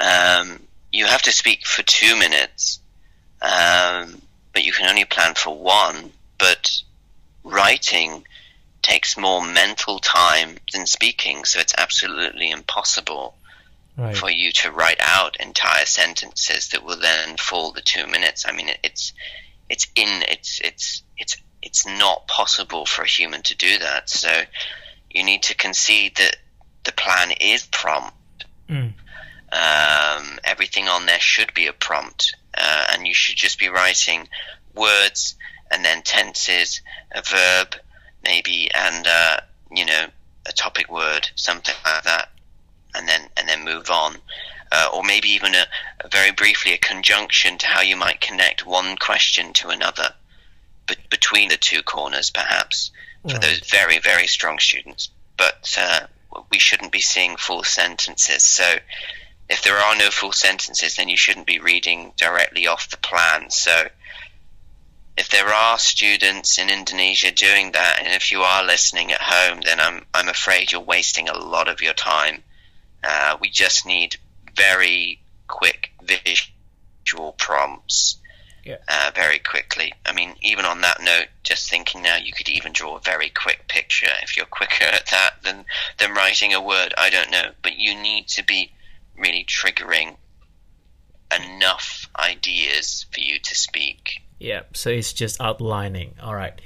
Um, 0.00 0.60
you 0.92 1.06
have 1.06 1.22
to 1.22 1.32
speak 1.32 1.66
for 1.66 1.82
two 1.82 2.16
minutes, 2.16 2.78
um, 3.42 4.22
but 4.52 4.62
you 4.62 4.72
can 4.72 4.88
only 4.88 5.04
plan 5.04 5.34
for 5.34 5.58
one. 5.58 6.12
But 6.38 6.82
writing 7.46 8.24
takes 8.82 9.16
more 9.16 9.44
mental 9.44 9.98
time 9.98 10.56
than 10.72 10.86
speaking, 10.86 11.44
so 11.44 11.58
it's 11.58 11.74
absolutely 11.76 12.50
impossible 12.50 13.34
right. 13.96 14.16
for 14.16 14.30
you 14.30 14.52
to 14.52 14.70
write 14.70 15.00
out 15.00 15.36
entire 15.40 15.86
sentences 15.86 16.68
that 16.68 16.84
will 16.84 16.98
then 16.98 17.36
fall 17.36 17.72
the 17.72 17.80
two 17.80 18.06
minutes. 18.06 18.44
I 18.46 18.52
mean, 18.52 18.70
it's 18.82 19.12
it's 19.68 19.86
in 19.96 20.22
it's 20.28 20.60
it's 20.62 21.02
it's 21.16 21.36
it's 21.62 21.86
not 21.86 22.28
possible 22.28 22.86
for 22.86 23.02
a 23.02 23.08
human 23.08 23.42
to 23.42 23.56
do 23.56 23.78
that. 23.78 24.08
So 24.08 24.30
you 25.10 25.24
need 25.24 25.42
to 25.44 25.56
concede 25.56 26.16
that 26.16 26.36
the 26.84 26.92
plan 26.92 27.32
is 27.40 27.66
prompt. 27.66 28.14
Mm. 28.68 28.92
Um, 29.52 30.38
everything 30.44 30.88
on 30.88 31.06
there 31.06 31.20
should 31.20 31.54
be 31.54 31.66
a 31.66 31.72
prompt, 31.72 32.36
uh, 32.56 32.86
and 32.92 33.06
you 33.06 33.14
should 33.14 33.36
just 33.36 33.58
be 33.58 33.68
writing 33.68 34.28
words 34.74 35.36
and 35.70 35.84
then 35.84 36.02
tenses, 36.02 36.80
a 37.12 37.22
verb, 37.22 37.76
maybe, 38.22 38.70
and 38.74 39.06
uh, 39.06 39.40
you 39.70 39.84
know 39.84 40.06
a 40.48 40.52
topic 40.52 40.90
word, 40.90 41.28
something 41.34 41.74
like 41.84 42.04
that 42.04 42.28
and 42.96 43.06
then 43.08 43.28
and 43.36 43.48
then 43.48 43.64
move 43.64 43.90
on. 43.90 44.16
Uh, 44.72 44.88
or 44.92 45.04
maybe 45.04 45.28
even 45.28 45.54
a, 45.54 45.64
a, 46.00 46.08
very 46.08 46.32
briefly 46.32 46.72
a 46.72 46.78
conjunction 46.78 47.56
to 47.56 47.68
how 47.68 47.80
you 47.80 47.94
might 47.94 48.20
connect 48.20 48.66
one 48.66 48.96
question 48.96 49.52
to 49.52 49.68
another 49.68 50.12
but 50.88 50.98
between 51.08 51.48
the 51.48 51.56
two 51.56 51.84
corners 51.84 52.30
perhaps 52.30 52.90
for 53.22 53.34
right. 53.34 53.42
those 53.42 53.60
very 53.70 54.00
very 54.00 54.26
strong 54.26 54.58
students 54.58 55.10
but 55.36 55.78
uh, 55.80 56.00
we 56.50 56.58
shouldn't 56.58 56.90
be 56.90 57.00
seeing 57.00 57.36
full 57.36 57.62
sentences 57.62 58.42
so 58.42 58.74
if 59.48 59.62
there 59.62 59.78
are 59.78 59.94
no 59.94 60.10
full 60.10 60.32
sentences 60.32 60.96
then 60.96 61.08
you 61.08 61.16
shouldn't 61.16 61.46
be 61.46 61.60
reading 61.60 62.12
directly 62.16 62.66
off 62.66 62.90
the 62.90 62.96
plan 62.96 63.48
so 63.48 63.86
if 65.16 65.30
there 65.30 65.48
are 65.48 65.78
students 65.78 66.58
in 66.58 66.68
Indonesia 66.68 67.30
doing 67.30 67.72
that 67.72 67.98
and 67.98 68.08
if 68.08 68.30
you 68.30 68.42
are 68.42 68.64
listening 68.64 69.12
at 69.12 69.20
home 69.20 69.60
then 69.64 69.80
I'm 69.80 70.04
I'm 70.14 70.28
afraid 70.28 70.72
you're 70.72 70.80
wasting 70.80 71.28
a 71.28 71.38
lot 71.38 71.68
of 71.68 71.80
your 71.80 71.94
time 71.94 72.42
uh, 73.02 73.36
we 73.40 73.48
just 73.48 73.86
need 73.86 74.16
very 74.56 75.20
quick 75.48 75.92
visual 76.02 77.32
prompts 77.38 78.18
yeah. 78.66 78.76
uh, 78.88 79.12
very 79.14 79.38
quickly. 79.38 79.92
I 80.04 80.12
mean, 80.12 80.34
even 80.42 80.64
on 80.64 80.80
that 80.80 81.00
note, 81.00 81.28
just 81.44 81.70
thinking 81.70 82.02
now, 82.02 82.16
you 82.16 82.32
could 82.32 82.48
even 82.48 82.72
draw 82.72 82.96
a 82.96 83.00
very 83.00 83.30
quick 83.30 83.68
picture 83.68 84.10
if 84.22 84.36
you're 84.36 84.46
quicker 84.46 84.84
at 84.84 85.06
that 85.06 85.42
than, 85.44 85.64
than 85.98 86.14
writing 86.14 86.52
a 86.52 86.60
word. 86.60 86.92
I 86.98 87.10
don't 87.10 87.30
know. 87.30 87.52
But 87.62 87.78
you 87.78 87.94
need 87.94 88.26
to 88.28 88.44
be 88.44 88.72
really 89.16 89.44
triggering 89.44 90.16
enough 91.34 92.08
ideas 92.18 93.06
for 93.12 93.20
you 93.20 93.38
to 93.38 93.54
speak. 93.54 94.22
Yeah, 94.38 94.62
so 94.72 94.90
it's 94.90 95.12
just 95.12 95.40
outlining. 95.40 96.14
All 96.22 96.34
right. 96.34 96.60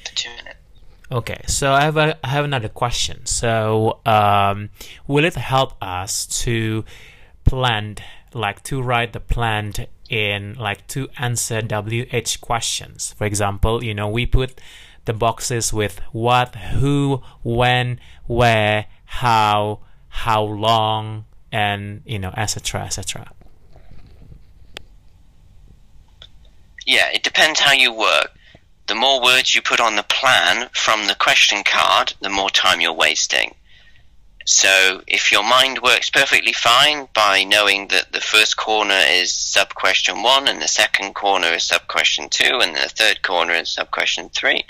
Okay, 1.12 1.40
so 1.46 1.72
I 1.72 1.82
have 1.82 1.96
a, 1.96 2.18
I 2.24 2.28
have 2.28 2.44
another 2.44 2.68
question. 2.68 3.26
So, 3.26 4.00
um, 4.06 4.70
will 5.06 5.24
it 5.24 5.34
help 5.34 5.74
us 5.82 6.26
to 6.44 6.84
plan, 7.44 7.96
like 8.32 8.62
to 8.64 8.80
write 8.80 9.12
the 9.12 9.20
plan 9.20 9.72
in 10.08 10.54
like 10.54 10.86
to 10.88 11.08
answer 11.18 11.60
WH 11.62 12.40
questions? 12.40 13.12
For 13.18 13.24
example, 13.24 13.82
you 13.82 13.94
know, 13.94 14.08
we 14.08 14.24
put 14.26 14.60
the 15.04 15.12
boxes 15.12 15.72
with 15.72 16.00
what, 16.12 16.54
who, 16.54 17.22
when, 17.42 17.98
where, 18.26 18.86
how, 19.04 19.80
how 20.08 20.42
long, 20.42 21.24
and 21.50 22.02
you 22.04 22.18
know, 22.20 22.32
etc., 22.36 22.82
etc. 22.82 23.32
Yeah, 26.90 27.08
it 27.14 27.22
depends 27.22 27.60
how 27.60 27.70
you 27.70 27.92
work 27.92 28.32
the 28.88 28.96
more 28.96 29.22
words 29.22 29.54
you 29.54 29.62
put 29.62 29.78
on 29.78 29.94
the 29.94 30.02
plan 30.02 30.68
from 30.72 31.06
the 31.06 31.14
question 31.14 31.62
card, 31.62 32.14
the 32.20 32.28
more 32.28 32.50
time 32.50 32.80
you're 32.80 32.92
wasting. 32.92 33.54
So 34.44 35.00
if 35.06 35.30
your 35.30 35.44
mind 35.44 35.82
works 35.82 36.10
perfectly 36.10 36.52
fine 36.52 37.06
by 37.14 37.44
knowing 37.44 37.86
that 37.88 38.10
the 38.10 38.20
first 38.20 38.56
corner 38.56 39.00
is 39.06 39.30
sub 39.32 39.72
question 39.74 40.24
one 40.24 40.48
and 40.48 40.60
the 40.60 40.66
second 40.66 41.14
corner 41.14 41.46
is 41.46 41.62
sub 41.62 41.86
question 41.86 42.28
two 42.28 42.58
and 42.60 42.74
the 42.74 42.88
third 42.88 43.22
corner 43.22 43.54
is 43.54 43.70
sub 43.70 43.92
question 43.92 44.28
three, 44.28 44.64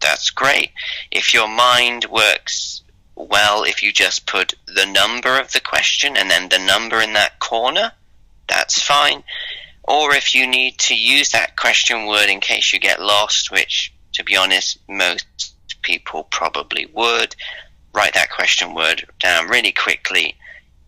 that's 0.00 0.28
great. 0.28 0.72
If 1.10 1.32
your 1.32 1.48
mind 1.48 2.04
works 2.10 2.82
well, 3.14 3.64
if 3.64 3.82
you 3.82 3.92
just 3.92 4.26
put 4.26 4.52
the 4.66 4.84
number 4.84 5.40
of 5.40 5.52
the 5.52 5.60
question 5.60 6.18
and 6.18 6.30
then 6.30 6.50
the 6.50 6.58
number 6.58 7.00
in 7.00 7.14
that 7.14 7.38
corner, 7.38 7.92
that's 8.46 8.82
fine 8.82 9.24
or 9.86 10.14
if 10.14 10.34
you 10.34 10.46
need 10.46 10.78
to 10.78 10.96
use 10.96 11.30
that 11.30 11.56
question 11.56 12.06
word 12.06 12.28
in 12.28 12.40
case 12.40 12.72
you 12.72 12.78
get 12.78 13.00
lost, 13.00 13.50
which, 13.50 13.92
to 14.14 14.24
be 14.24 14.36
honest, 14.36 14.78
most 14.88 15.54
people 15.82 16.24
probably 16.24 16.86
would. 16.86 17.36
Write 17.94 18.14
that 18.14 18.30
question 18.30 18.74
word 18.74 19.06
down 19.20 19.48
really 19.48 19.72
quickly 19.72 20.34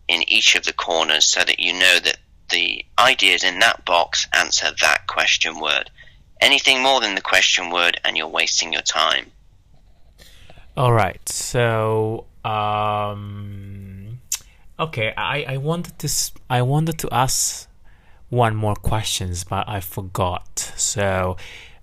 in 0.07 0.21
each 0.29 0.55
of 0.55 0.63
the 0.65 0.73
corners 0.73 1.25
so 1.25 1.43
that 1.43 1.59
you 1.59 1.73
know 1.73 1.99
that 1.99 2.17
the 2.49 2.83
ideas 2.99 3.43
in 3.43 3.59
that 3.59 3.85
box 3.85 4.27
answer 4.33 4.67
that 4.81 5.07
question 5.07 5.59
word. 5.59 5.89
Anything 6.41 6.81
more 6.81 6.99
than 6.99 7.15
the 7.15 7.21
question 7.21 7.69
word, 7.69 7.99
and 8.03 8.17
you're 8.17 8.27
wasting 8.27 8.73
your 8.73 8.81
time. 8.81 9.31
All 10.77 10.93
right. 10.93 11.27
So, 11.27 12.25
um, 12.45 14.19
okay, 14.79 15.13
I, 15.17 15.45
I 15.47 15.57
wanted 15.57 15.99
to 15.99 16.09
I 16.49 16.61
wanted 16.61 16.97
to 16.99 17.09
ask 17.11 17.68
one 18.29 18.55
more 18.55 18.75
questions, 18.75 19.43
but 19.43 19.67
I 19.67 19.79
forgot. 19.79 20.73
So. 20.77 21.37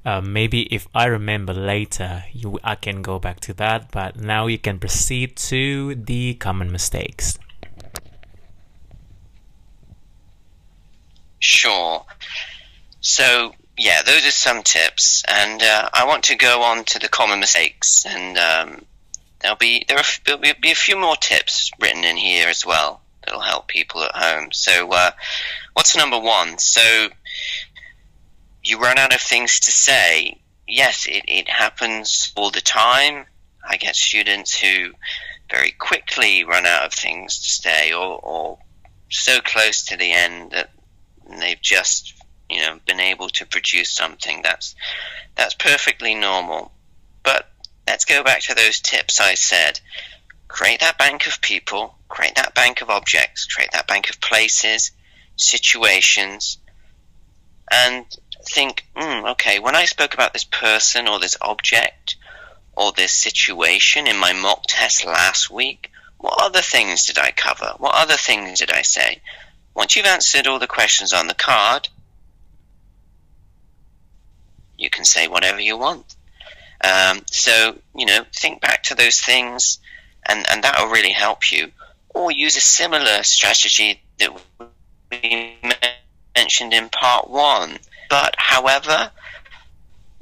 Uh, 0.04 0.20
maybe 0.20 0.72
if 0.72 0.86
I 0.94 1.06
remember 1.06 1.52
later, 1.52 2.22
you, 2.32 2.60
I 2.62 2.76
can 2.76 3.02
go 3.02 3.18
back 3.18 3.40
to 3.40 3.52
that. 3.54 3.90
But 3.90 4.14
now 4.14 4.46
you 4.46 4.56
can 4.56 4.78
proceed 4.78 5.34
to 5.50 5.96
the 5.96 6.34
common 6.34 6.70
mistakes. 6.70 7.40
Sure. 11.40 12.04
So, 13.00 13.52
yeah, 13.76 14.02
those 14.02 14.24
are 14.26 14.30
some 14.30 14.62
tips, 14.62 15.24
and 15.26 15.60
uh, 15.62 15.90
I 15.92 16.06
want 16.06 16.22
to 16.24 16.36
go 16.36 16.62
on 16.62 16.84
to 16.84 16.98
the 17.00 17.08
common 17.08 17.40
mistakes, 17.40 18.06
and 18.06 18.38
um, 18.38 18.84
there'll 19.40 19.56
be 19.56 19.84
there 19.88 20.00
will 20.26 20.54
be 20.60 20.70
a 20.70 20.76
few 20.76 20.96
more 20.96 21.16
tips 21.16 21.70
written 21.80 22.04
in 22.04 22.16
here 22.16 22.48
as 22.48 22.64
well 22.64 23.00
that'll 23.26 23.40
help 23.40 23.68
people 23.68 24.02
at 24.02 24.14
home. 24.14 24.52
So, 24.52 24.90
uh, 24.92 25.10
what's 25.74 25.96
number 25.96 26.18
one? 26.18 26.58
So, 26.58 27.08
you 28.62 28.78
run 28.78 28.98
out 28.98 29.14
of 29.14 29.20
things 29.20 29.60
to 29.60 29.72
say. 29.72 30.40
Yes, 30.68 31.06
it, 31.06 31.24
it 31.28 31.48
happens 31.48 32.32
all 32.36 32.50
the 32.50 32.60
time. 32.60 33.26
I 33.68 33.76
get 33.76 33.94
students 33.94 34.58
who 34.58 34.92
very 35.50 35.70
quickly 35.72 36.44
run 36.44 36.66
out 36.66 36.84
of 36.84 36.92
things 36.92 37.38
to 37.44 37.50
say, 37.50 37.92
or, 37.92 38.18
or 38.18 38.58
so 39.10 39.40
close 39.40 39.84
to 39.84 39.96
the 39.96 40.12
end 40.12 40.50
that 40.50 40.70
they've 41.38 41.60
just 41.60 42.14
you 42.48 42.60
know 42.60 42.78
been 42.86 43.00
able 43.00 43.28
to 43.28 43.46
produce 43.46 43.90
something 43.90 44.40
that's 44.42 44.74
that's 45.34 45.54
perfectly 45.54 46.14
normal 46.14 46.72
but 47.22 47.48
let's 47.88 48.04
go 48.04 48.22
back 48.22 48.40
to 48.40 48.54
those 48.54 48.80
tips 48.80 49.20
i 49.20 49.34
said 49.34 49.80
create 50.48 50.80
that 50.80 50.98
bank 50.98 51.26
of 51.26 51.40
people 51.40 51.95
create 52.08 52.34
that 52.36 52.54
bank 52.54 52.80
of 52.80 52.90
objects 52.90 53.46
create 53.46 53.70
that 53.72 53.86
bank 53.86 54.10
of 54.10 54.20
places 54.20 54.92
situations 55.36 56.58
and 57.70 58.04
think 58.44 58.84
mm, 58.96 59.30
okay 59.30 59.58
when 59.58 59.76
i 59.76 59.84
spoke 59.84 60.14
about 60.14 60.32
this 60.32 60.44
person 60.44 61.08
or 61.08 61.18
this 61.18 61.36
object 61.40 62.16
or 62.76 62.92
this 62.92 63.12
situation 63.12 64.06
in 64.06 64.16
my 64.16 64.32
mock 64.32 64.62
test 64.68 65.04
last 65.04 65.50
week 65.50 65.90
what 66.18 66.42
other 66.42 66.62
things 66.62 67.06
did 67.06 67.18
i 67.18 67.30
cover 67.30 67.74
what 67.78 67.94
other 67.94 68.16
things 68.16 68.60
did 68.60 68.70
i 68.70 68.82
say 68.82 69.20
once 69.76 69.94
you've 69.94 70.06
answered 70.06 70.46
all 70.46 70.58
the 70.58 70.66
questions 70.66 71.12
on 71.12 71.28
the 71.28 71.34
card, 71.34 71.90
you 74.78 74.88
can 74.88 75.04
say 75.04 75.28
whatever 75.28 75.60
you 75.60 75.76
want. 75.76 76.16
Um, 76.82 77.20
so, 77.26 77.78
you 77.94 78.06
know, 78.06 78.24
think 78.34 78.62
back 78.62 78.84
to 78.84 78.94
those 78.94 79.20
things 79.20 79.78
and, 80.26 80.46
and 80.50 80.64
that 80.64 80.80
will 80.80 80.90
really 80.90 81.12
help 81.12 81.52
you. 81.52 81.70
Or 82.16 82.30
use 82.30 82.56
a 82.56 82.60
similar 82.60 83.22
strategy 83.22 84.00
that 84.18 84.32
we 85.10 85.56
mentioned 86.34 86.72
in 86.72 86.88
part 86.88 87.28
one. 87.28 87.76
But, 88.08 88.34
however, 88.38 89.10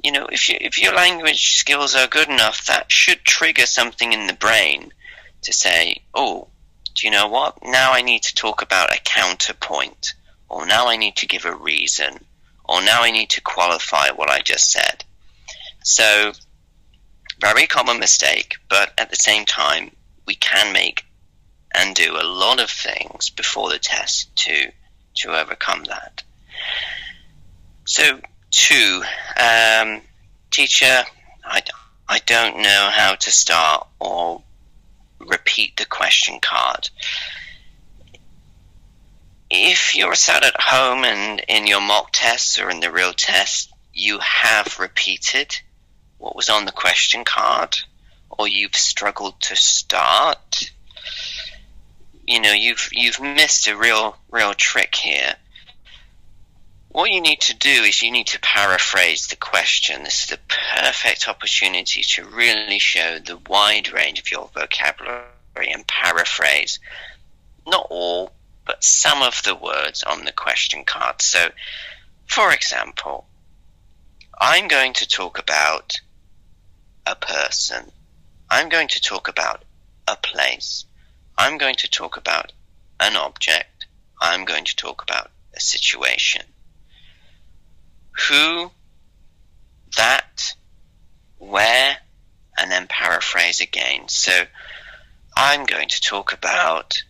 you 0.03 0.11
know, 0.11 0.27
if, 0.27 0.49
you, 0.49 0.57
if 0.59 0.77
your 0.77 0.93
language 0.93 1.55
skills 1.55 1.95
are 1.95 2.07
good 2.07 2.27
enough, 2.27 2.65
that 2.65 2.91
should 2.91 3.23
trigger 3.23 3.65
something 3.65 4.11
in 4.11 4.27
the 4.27 4.33
brain 4.33 4.91
to 5.43 5.53
say, 5.53 6.03
oh, 6.13 6.49
do 6.95 7.07
you 7.07 7.11
know 7.11 7.27
what? 7.27 7.57
Now 7.63 7.93
I 7.93 8.01
need 8.01 8.23
to 8.23 8.35
talk 8.35 8.61
about 8.61 8.93
a 8.93 9.01
counterpoint, 9.01 10.15
or 10.49 10.65
now 10.65 10.87
I 10.87 10.97
need 10.97 11.15
to 11.17 11.27
give 11.27 11.45
a 11.45 11.55
reason, 11.55 12.19
or 12.65 12.81
now 12.81 13.03
I 13.03 13.11
need 13.11 13.29
to 13.31 13.41
qualify 13.41 14.09
what 14.09 14.29
I 14.29 14.41
just 14.41 14.69
said. 14.69 15.05
So, 15.83 16.33
very 17.39 17.67
common 17.67 17.99
mistake, 17.99 18.55
but 18.69 18.91
at 18.97 19.09
the 19.09 19.15
same 19.15 19.45
time, 19.45 19.91
we 20.27 20.35
can 20.35 20.73
make 20.73 21.04
and 21.77 21.95
do 21.95 22.15
a 22.15 22.23
lot 22.23 22.59
of 22.59 22.69
things 22.69 23.29
before 23.29 23.69
the 23.69 23.79
test 23.79 24.35
to 24.35 24.71
to 25.15 25.39
overcome 25.39 25.83
that. 25.85 26.23
So, 27.85 28.19
two, 28.51 29.03
um, 29.39 30.01
teacher, 30.51 31.03
I, 31.43 31.61
I 32.07 32.19
don't 32.25 32.57
know 32.57 32.89
how 32.91 33.15
to 33.15 33.31
start 33.31 33.87
or 33.99 34.41
repeat 35.19 35.77
the 35.77 35.85
question 35.85 36.39
card. 36.41 36.89
If 39.49 39.95
you're 39.95 40.15
sat 40.15 40.43
at 40.43 40.59
home 40.59 41.05
and 41.05 41.39
in 41.47 41.67
your 41.67 41.81
mock 41.81 42.09
tests 42.11 42.59
or 42.59 42.69
in 42.69 42.79
the 42.79 42.91
real 42.91 43.13
test, 43.13 43.71
you 43.93 44.19
have 44.19 44.79
repeated 44.79 45.55
what 46.17 46.35
was 46.35 46.49
on 46.49 46.65
the 46.65 46.71
question 46.71 47.23
card, 47.23 47.77
or 48.29 48.47
you've 48.47 48.75
struggled 48.75 49.39
to 49.41 49.55
start, 49.55 50.71
you 52.27 52.39
know, 52.39 52.53
you've 52.53 52.89
you've 52.91 53.19
missed 53.21 53.67
a 53.67 53.77
real 53.77 54.17
real 54.31 54.53
trick 54.53 54.95
here 54.95 55.35
what 56.95 57.11
you 57.11 57.19
need 57.19 57.41
to 57.41 57.53
do 57.53 57.67
is 57.83 58.01
you 58.01 58.09
need 58.09 58.27
to 58.27 58.39
paraphrase 58.39 59.27
the 59.27 59.35
question. 59.35 60.03
This 60.03 60.21
is 60.21 60.27
the 60.27 60.39
perfect 60.47 61.27
opportunity 61.27 62.01
to 62.03 62.23
really 62.23 62.79
show 62.79 63.19
the 63.19 63.37
wide 63.49 63.91
range 63.91 64.17
of 64.17 64.31
your 64.31 64.49
vocabulary 64.55 65.25
and 65.57 65.85
paraphrase 65.85 66.79
not 67.67 67.87
all, 67.89 68.31
but 68.65 68.81
some 68.81 69.21
of 69.21 69.43
the 69.43 69.55
words 69.55 70.03
on 70.03 70.23
the 70.23 70.31
question 70.31 70.85
card. 70.85 71.21
So, 71.21 71.49
for 72.27 72.53
example, 72.53 73.25
I'm 74.39 74.69
going 74.69 74.93
to 74.93 75.07
talk 75.07 75.37
about 75.37 75.99
a 77.05 77.15
person. 77.15 77.91
I'm 78.49 78.69
going 78.69 78.87
to 78.89 79.01
talk 79.01 79.27
about 79.27 79.63
a 80.07 80.15
place. 80.15 80.85
I'm 81.37 81.57
going 81.57 81.75
to 81.75 81.89
talk 81.89 82.17
about 82.17 82.53
an 82.99 83.15
object. 83.15 83.87
I'm 84.21 84.45
going 84.45 84.65
to 84.65 84.75
talk 84.75 85.03
about 85.03 85.31
a 85.55 85.59
situation 85.59 86.43
who, 88.27 88.71
that, 89.97 90.55
where, 91.37 91.97
and 92.57 92.71
then 92.71 92.87
paraphrase 92.87 93.59
again. 93.59 94.07
So 94.07 94.45
I'm 95.35 95.65
going 95.65 95.89
to 95.89 96.01
talk 96.01 96.31
about 96.31 97.03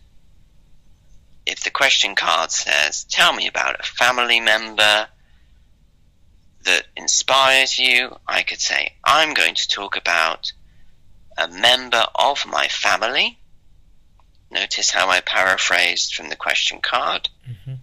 if 1.46 1.62
the 1.62 1.70
question 1.70 2.16
card 2.16 2.50
says, 2.50 3.04
Tell 3.04 3.32
me 3.32 3.46
about 3.46 3.78
a 3.78 3.84
family 3.84 4.40
member 4.40 5.06
that 6.64 6.86
inspires 6.96 7.78
you, 7.78 8.16
I 8.26 8.42
could 8.42 8.60
say, 8.60 8.96
I'm 9.04 9.34
going 9.34 9.54
to 9.54 9.68
talk 9.68 9.96
about 9.96 10.52
a 11.38 11.46
member 11.46 12.04
of 12.16 12.44
my 12.46 12.66
family. 12.66 13.38
Notice 14.50 14.90
how 14.90 15.08
I 15.08 15.20
paraphrased 15.20 16.14
from 16.14 16.28
the 16.28 16.36
question 16.36 16.80
card. 16.80 17.28
Mm-hmm. 17.48 17.74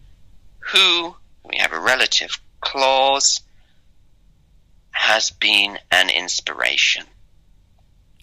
Who, 0.71 1.15
we 1.43 1.58
have 1.58 1.73
a 1.73 1.80
relative 1.80 2.39
clause 2.62 3.41
has 4.91 5.32
been 5.32 5.78
an 5.91 6.10
inspiration. 6.10 7.06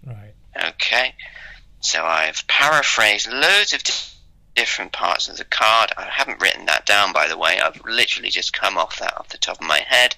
Right. 0.06 0.34
Okay. 0.56 1.14
So 1.80 2.04
I've 2.04 2.46
paraphrased 2.46 3.30
loads 3.30 3.74
of 3.74 3.82
different 4.54 4.92
parts 4.92 5.28
of 5.28 5.36
the 5.36 5.44
card. 5.44 5.92
I 5.96 6.04
haven't 6.04 6.40
written 6.40 6.66
that 6.66 6.86
down, 6.86 7.12
by 7.12 7.28
the 7.28 7.38
way. 7.38 7.60
I've 7.60 7.84
literally 7.84 8.30
just 8.30 8.52
come 8.52 8.78
off 8.78 8.98
that 8.98 9.16
off 9.16 9.28
the 9.28 9.38
top 9.38 9.60
of 9.60 9.66
my 9.66 9.80
head. 9.80 10.16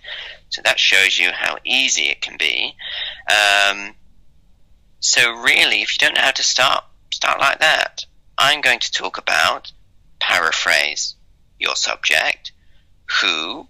So 0.51 0.63
that 0.63 0.79
shows 0.79 1.19
you 1.19 1.31
how 1.33 1.59
easy 1.65 2.05
it 2.05 2.21
can 2.21 2.37
be. 2.37 2.75
Um, 3.31 3.95
so 5.01 5.33
really, 5.33 5.83
if 5.83 5.95
you 5.95 5.99
don't 5.99 6.15
know 6.15 6.23
how 6.23 6.31
to 6.31 6.43
start, 6.43 6.85
start 7.11 7.41
like 7.41 7.59
that. 7.61 8.05
I'm 8.43 8.61
going 8.61 8.81
to 8.81 8.91
talk 8.91 9.19
about 9.19 9.71
paraphrase 10.19 11.15
your 11.61 11.77
subject, 11.77 12.51
who, 13.21 13.69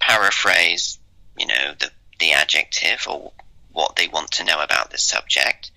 paraphrase, 0.00 0.98
you 1.38 1.46
know, 1.46 1.72
the, 1.80 1.90
the 2.18 2.32
adjective 2.32 3.06
or 3.08 3.32
what 3.72 3.96
they 3.96 4.06
want 4.06 4.32
to 4.32 4.44
know 4.44 4.62
about 4.62 4.90
the 4.90 4.98
subject, 4.98 5.70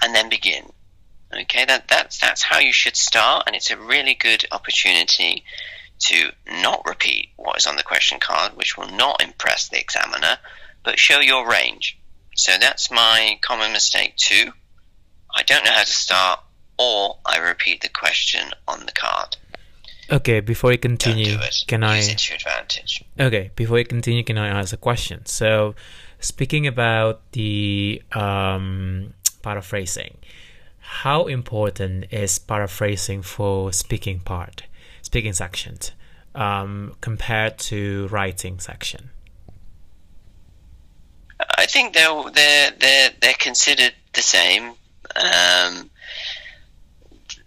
and 0.00 0.14
then 0.14 0.30
begin. 0.30 0.72
Okay, 1.38 1.66
that, 1.66 1.86
that's, 1.86 2.18
that's 2.18 2.42
how 2.42 2.60
you 2.60 2.72
should 2.72 2.96
start, 2.96 3.44
and 3.46 3.54
it's 3.54 3.70
a 3.70 3.76
really 3.76 4.14
good 4.14 4.46
opportunity 4.50 5.44
to 5.98 6.30
not 6.62 6.86
repeat 6.86 7.28
what 7.36 7.58
is 7.58 7.66
on 7.66 7.76
the 7.76 7.82
question 7.82 8.20
card, 8.20 8.56
which 8.56 8.78
will 8.78 8.90
not 8.90 9.22
impress 9.22 9.68
the 9.68 9.78
examiner, 9.78 10.38
but 10.82 10.98
show 10.98 11.20
your 11.20 11.46
range. 11.46 11.98
So 12.36 12.52
that's 12.58 12.90
my 12.90 13.38
common 13.42 13.72
mistake 13.72 14.16
too. 14.16 14.52
I 15.36 15.42
don't 15.42 15.62
know 15.62 15.72
how 15.72 15.84
to 15.84 15.92
start, 15.92 16.40
or 16.78 17.18
I 17.24 17.38
repeat 17.38 17.80
the 17.80 17.88
question 17.88 18.50
on 18.66 18.86
the 18.86 18.92
card. 18.92 19.36
Okay, 20.10 20.40
before 20.40 20.70
Don't 20.72 20.82
continue, 20.82 21.38
do 21.38 21.46
can 21.66 21.82
I? 21.82 21.96
Use 21.96 22.08
it 22.08 22.18
to 22.18 22.34
advantage. 22.34 23.04
Okay, 23.18 23.50
before 23.56 23.76
we 23.76 23.84
continue, 23.84 24.22
can 24.24 24.36
I 24.36 24.48
ask 24.48 24.72
a 24.72 24.76
question? 24.76 25.24
So, 25.26 25.74
speaking 26.18 26.66
about 26.66 27.20
the 27.32 28.02
um, 28.12 29.14
paraphrasing, 29.42 30.18
how 30.80 31.26
important 31.26 32.12
is 32.12 32.38
paraphrasing 32.38 33.22
for 33.22 33.72
speaking 33.72 34.20
part, 34.20 34.64
speaking 35.00 35.32
sections, 35.32 35.92
um, 36.34 36.94
compared 37.00 37.58
to 37.70 38.08
writing 38.08 38.58
section? 38.58 39.10
I 41.56 41.66
think 41.66 41.94
they're 41.94 42.30
they're 42.32 42.70
they're 42.72 43.10
they're 43.20 43.34
considered 43.38 43.94
the 44.12 44.22
same. 44.22 44.74
Um, 45.16 45.90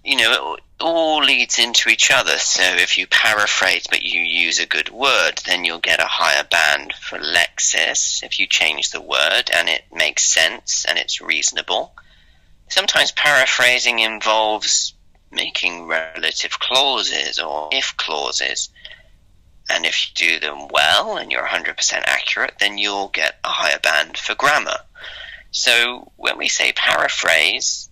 you 0.06 0.18
know, 0.18 0.54
it 0.54 0.63
all 0.80 1.24
leads 1.24 1.58
into 1.58 1.89
each 1.89 2.12
other. 2.12 2.38
So 2.38 2.62
if 2.63 2.98
you 2.98 3.08
paraphrase 3.08 3.88
but 3.89 4.04
you 4.04 4.22
use 4.22 4.60
a 4.60 4.68
good 4.68 4.89
word, 4.89 5.41
then 5.46 5.65
you'll 5.65 5.80
get 5.80 6.00
a 6.00 6.06
higher 6.06 6.44
band 6.44 6.94
for 6.94 7.18
lexis. 7.18 8.24
If 8.24 8.39
you 8.39 8.46
change 8.46 8.91
the 8.91 9.02
word 9.02 9.50
and 9.54 9.68
it 9.68 9.84
makes 9.91 10.32
sense 10.32 10.86
and 10.88 11.00
it's 11.00 11.22
reasonable. 11.22 11.94
Sometimes 12.70 13.12
paraphrasing 13.13 14.00
involves 14.00 14.94
making 15.32 15.88
relative 15.88 16.60
clauses 16.60 17.39
or 17.39 17.70
if 17.72 17.98
clauses. 17.98 18.70
And 19.72 19.86
if 19.86 20.08
you 20.08 20.39
do 20.39 20.39
them 20.39 20.68
well 20.68 21.18
and 21.18 21.32
you're 21.32 21.48
100% 21.48 22.04
accurate, 22.06 22.54
then 22.60 22.78
you'll 22.78 23.08
get 23.08 23.39
a 23.44 23.50
higher 23.50 23.80
band 23.80 24.18
for 24.18 24.36
grammar. 24.36 24.78
So 25.50 26.12
when 26.18 26.38
we 26.38 26.48
say 26.48 26.74
paraphrase, 26.74 27.89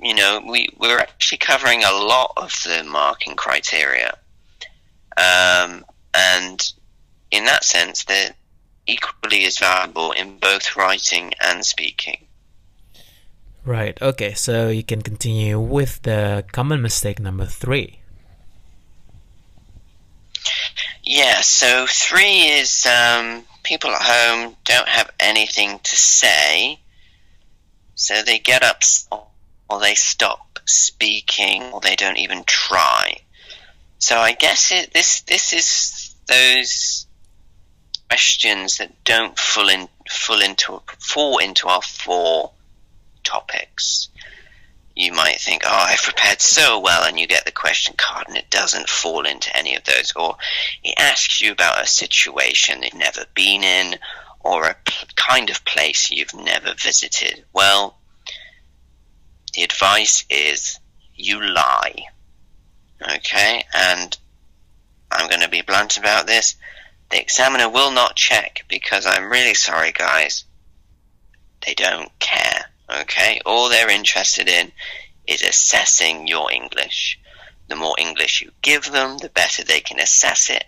you 0.00 0.14
know, 0.14 0.42
we, 0.46 0.68
we're 0.78 0.98
actually 0.98 1.38
covering 1.38 1.82
a 1.82 1.92
lot 1.92 2.32
of 2.36 2.50
the 2.64 2.84
marking 2.84 3.34
criteria. 3.34 4.16
Um, 5.16 5.84
and 6.14 6.72
in 7.30 7.44
that 7.44 7.64
sense, 7.64 8.04
they're 8.04 8.34
equally 8.86 9.44
as 9.44 9.58
valuable 9.58 10.12
in 10.12 10.38
both 10.38 10.76
writing 10.76 11.32
and 11.42 11.64
speaking. 11.64 12.26
Right. 13.64 14.00
Okay. 14.00 14.34
So 14.34 14.68
you 14.68 14.82
can 14.82 15.02
continue 15.02 15.60
with 15.60 16.02
the 16.02 16.44
common 16.52 16.80
mistake 16.80 17.20
number 17.20 17.44
three. 17.44 17.98
Yeah, 21.02 21.40
so 21.40 21.86
three 21.88 22.42
is 22.42 22.86
um, 22.86 23.44
people 23.62 23.90
at 23.90 24.02
home 24.02 24.56
don't 24.64 24.88
have 24.88 25.10
anything 25.18 25.78
to 25.82 25.96
say, 25.96 26.80
so 27.94 28.22
they 28.22 28.38
get 28.38 28.62
up 28.62 28.82
or 29.68 29.80
they 29.80 29.94
stop 29.94 30.58
speaking 30.64 31.62
or 31.72 31.80
they 31.80 31.96
don't 31.96 32.18
even 32.18 32.44
try. 32.44 33.18
So 33.98 34.16
I 34.18 34.32
guess 34.32 34.72
it, 34.72 34.92
this 34.92 35.22
this 35.22 35.52
is 35.52 36.14
those 36.26 37.06
questions 38.08 38.78
that 38.78 39.04
don't 39.04 39.38
fall 39.38 39.68
in 39.68 39.88
fall 40.08 40.40
into 40.40 40.80
fall 40.98 41.38
into 41.38 41.68
our 41.68 41.82
four 41.82 42.52
topics. 43.24 44.08
You 44.94 45.12
might 45.12 45.40
think, 45.40 45.62
"Oh, 45.64 45.70
I've 45.70 46.02
prepared 46.02 46.40
so 46.40 46.80
well," 46.80 47.04
and 47.04 47.18
you 47.18 47.26
get 47.26 47.44
the 47.44 47.52
question 47.52 47.94
card, 47.96 48.28
and 48.28 48.36
it 48.36 48.50
doesn't 48.50 48.88
fall 48.88 49.26
into 49.26 49.54
any 49.56 49.76
of 49.76 49.84
those. 49.84 50.12
Or 50.16 50.36
it 50.82 50.94
asks 50.98 51.40
you 51.40 51.52
about 51.52 51.82
a 51.82 51.86
situation 51.86 52.82
you've 52.82 52.94
never 52.94 53.24
been 53.34 53.62
in, 53.62 53.98
or 54.40 54.64
a 54.64 54.76
kind 55.16 55.50
of 55.50 55.64
place 55.64 56.10
you've 56.10 56.34
never 56.34 56.74
visited. 56.74 57.44
Well, 57.52 57.98
the 59.58 59.64
advice 59.64 60.24
is 60.30 60.78
you 61.16 61.44
lie. 61.44 62.04
Okay, 63.02 63.64
and 63.74 64.16
I'm 65.10 65.28
going 65.28 65.40
to 65.40 65.48
be 65.48 65.62
blunt 65.62 65.96
about 65.96 66.28
this. 66.28 66.54
The 67.10 67.20
examiner 67.20 67.68
will 67.68 67.90
not 67.90 68.14
check 68.14 68.64
because 68.68 69.04
I'm 69.04 69.28
really 69.28 69.54
sorry, 69.54 69.90
guys. 69.90 70.44
They 71.66 71.74
don't 71.74 72.16
care. 72.20 72.66
Okay, 73.00 73.40
all 73.44 73.68
they're 73.68 73.90
interested 73.90 74.46
in 74.46 74.70
is 75.26 75.42
assessing 75.42 76.28
your 76.28 76.52
English. 76.52 77.18
The 77.66 77.74
more 77.74 77.96
English 77.98 78.40
you 78.40 78.52
give 78.62 78.92
them, 78.92 79.18
the 79.18 79.28
better 79.28 79.64
they 79.64 79.80
can 79.80 79.98
assess 79.98 80.50
it, 80.50 80.62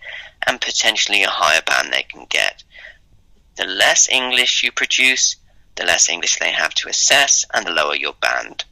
and 0.45 0.59
potentially 0.59 1.23
a 1.23 1.29
higher 1.29 1.61
band 1.61 1.93
they 1.93 2.03
can 2.03 2.25
get. 2.25 2.65
The 3.55 3.67
less 3.67 4.09
English 4.09 4.63
you 4.63 4.73
produce, 4.73 5.37
the 5.75 5.85
less 5.85 6.09
English 6.09 6.39
they 6.39 6.51
have 6.51 6.73
to 6.73 6.89
assess, 6.89 7.45
and 7.53 7.65
the 7.65 7.71
lower 7.71 7.95
your 7.95 8.15
band. 8.19 8.65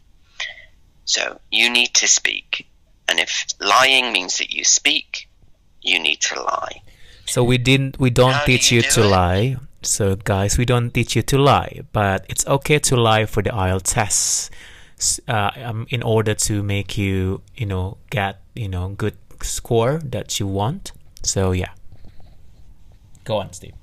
So 1.10 1.42
you 1.50 1.72
need 1.72 1.96
to 1.96 2.08
speak. 2.08 2.68
And 3.08 3.20
if 3.20 3.48
lying 3.60 4.14
means 4.14 4.38
that 4.38 4.54
you 4.54 4.64
speak, 4.64 5.28
you 5.82 6.00
need 6.00 6.22
to 6.30 6.40
lie. 6.40 6.84
So 7.26 7.44
we 7.44 7.58
didn't. 7.58 8.00
We 8.00 8.12
don't 8.12 8.34
How 8.34 8.46
do 8.46 8.52
teach 8.52 8.72
you 8.72 8.78
you 8.78 8.82
do 8.84 8.90
to 8.90 9.02
it? 9.02 9.08
lie. 9.08 9.56
So 9.82 10.16
guys, 10.16 10.60
we 10.60 10.66
don't 10.66 10.94
teach 10.94 11.16
you 11.16 11.24
to 11.24 11.38
lie, 11.40 11.82
but 11.94 12.26
it's 12.30 12.46
okay 12.46 12.78
to 12.80 12.96
lie 12.96 13.26
for 13.26 13.42
the 13.42 13.50
IELTS 13.50 13.94
tests. 13.94 14.50
Uh, 15.30 15.50
um, 15.64 15.88
in 15.90 16.04
order 16.04 16.34
to 16.36 16.62
make 16.62 16.98
you, 16.98 17.42
you 17.56 17.66
know, 17.66 17.98
get 18.12 18.42
you 18.54 18.68
know 18.68 18.90
good 18.90 19.16
score 19.42 19.98
that 20.04 20.40
you 20.40 20.46
want. 20.46 20.92
So 21.24 21.52
yeah. 21.54 21.72
Go 23.24 23.38
on, 23.38 23.54
Steve. 23.54 23.74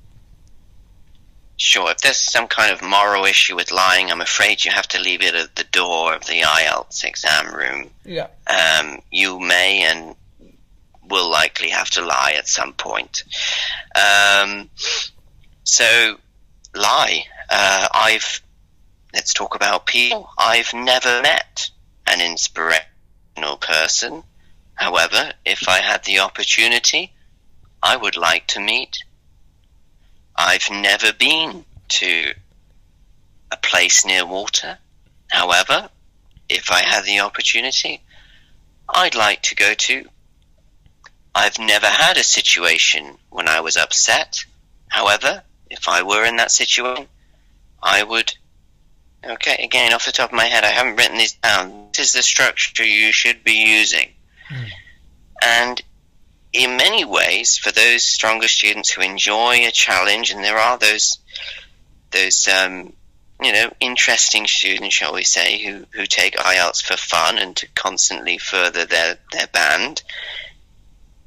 Sure, 1.57 1.89
if 1.91 1.97
there's 1.97 2.17
some 2.17 2.47
kind 2.47 2.71
of 2.71 2.83
moral 2.83 3.25
issue 3.25 3.55
with 3.55 3.71
lying, 3.71 4.11
I'm 4.11 4.21
afraid 4.21 4.63
you 4.63 4.71
have 4.71 4.87
to 4.89 5.01
leave 5.01 5.23
it 5.23 5.33
at 5.33 5.55
the 5.55 5.63
door 5.63 6.13
of 6.13 6.25
the 6.25 6.41
IELTS 6.41 7.03
exam 7.03 7.53
room. 7.53 7.89
Yeah. 8.05 8.27
Um, 8.45 9.01
you 9.11 9.39
may 9.39 9.81
and 9.83 10.15
will 11.09 11.29
likely 11.29 11.69
have 11.69 11.89
to 11.91 12.05
lie 12.05 12.35
at 12.37 12.47
some 12.47 12.73
point. 12.73 13.23
Um, 13.95 14.69
so, 15.63 16.17
lie. 16.75 17.23
Uh, 17.49 17.87
I've 17.91 18.41
let's 19.13 19.33
talk 19.33 19.55
about 19.55 19.87
people. 19.87 20.29
I've 20.37 20.73
never 20.73 21.21
met 21.23 21.71
an 22.05 22.21
inspirational 22.21 23.57
person. 23.59 24.23
However, 24.75 25.33
if 25.43 25.67
I 25.67 25.79
had 25.79 26.03
the 26.03 26.19
opportunity, 26.19 27.13
I 27.81 27.97
would 27.97 28.15
like 28.15 28.45
to 28.47 28.59
meet. 28.59 28.97
I've 30.37 30.69
never 30.69 31.13
been 31.13 31.65
to 31.89 32.33
a 33.51 33.57
place 33.57 34.05
near 34.05 34.25
water. 34.25 34.77
However, 35.29 35.89
if 36.49 36.71
I 36.71 36.81
had 36.81 37.05
the 37.05 37.21
opportunity, 37.21 38.01
I'd 38.87 39.15
like 39.15 39.41
to 39.43 39.55
go 39.55 39.73
to. 39.73 40.05
I've 41.33 41.59
never 41.59 41.87
had 41.87 42.17
a 42.17 42.23
situation 42.23 43.17
when 43.29 43.47
I 43.47 43.61
was 43.61 43.77
upset. 43.77 44.45
However, 44.89 45.43
if 45.69 45.87
I 45.87 46.03
were 46.03 46.25
in 46.25 46.37
that 46.37 46.51
situation, 46.51 47.07
I 47.81 48.03
would. 48.03 48.33
Okay, 49.23 49.63
again, 49.63 49.93
off 49.93 50.05
the 50.05 50.11
top 50.11 50.31
of 50.31 50.37
my 50.37 50.45
head, 50.45 50.63
I 50.63 50.69
haven't 50.69 50.95
written 50.95 51.17
these 51.17 51.33
down. 51.33 51.89
This 51.91 52.07
is 52.07 52.13
the 52.13 52.23
structure 52.23 52.85
you 52.85 53.11
should 53.11 53.43
be 53.43 53.53
using. 53.53 54.09
Mm. 54.49 54.69
And 55.43 55.81
in 56.53 56.77
many 56.77 57.05
ways, 57.05 57.57
for 57.57 57.71
those 57.71 58.03
stronger 58.03 58.47
students 58.47 58.89
who 58.89 59.01
enjoy 59.01 59.65
a 59.65 59.71
challenge, 59.71 60.31
and 60.31 60.43
there 60.43 60.57
are 60.57 60.77
those, 60.77 61.19
those 62.11 62.47
um, 62.47 62.93
you 63.41 63.51
know, 63.53 63.71
interesting 63.79 64.47
students, 64.47 64.95
shall 64.95 65.13
we 65.13 65.23
say, 65.23 65.63
who, 65.63 65.85
who 65.91 66.05
take 66.05 66.35
IELTS 66.35 66.83
for 66.83 66.97
fun 66.97 67.37
and 67.37 67.55
to 67.57 67.67
constantly 67.75 68.37
further 68.37 68.85
their, 68.85 69.17
their 69.31 69.47
band, 69.47 70.01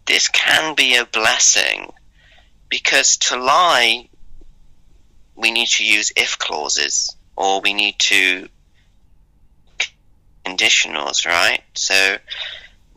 this 0.06 0.28
can 0.28 0.74
be 0.74 0.96
a 0.96 1.04
blessing 1.04 1.92
because 2.68 3.16
to 3.18 3.36
lie, 3.36 4.08
we 5.36 5.50
need 5.52 5.68
to 5.68 5.84
use 5.84 6.12
if 6.16 6.38
clauses 6.38 7.14
or 7.36 7.60
we 7.60 7.74
need 7.74 7.98
to 7.98 8.48
conditionals, 10.44 11.26
right? 11.26 11.62
So, 11.74 12.16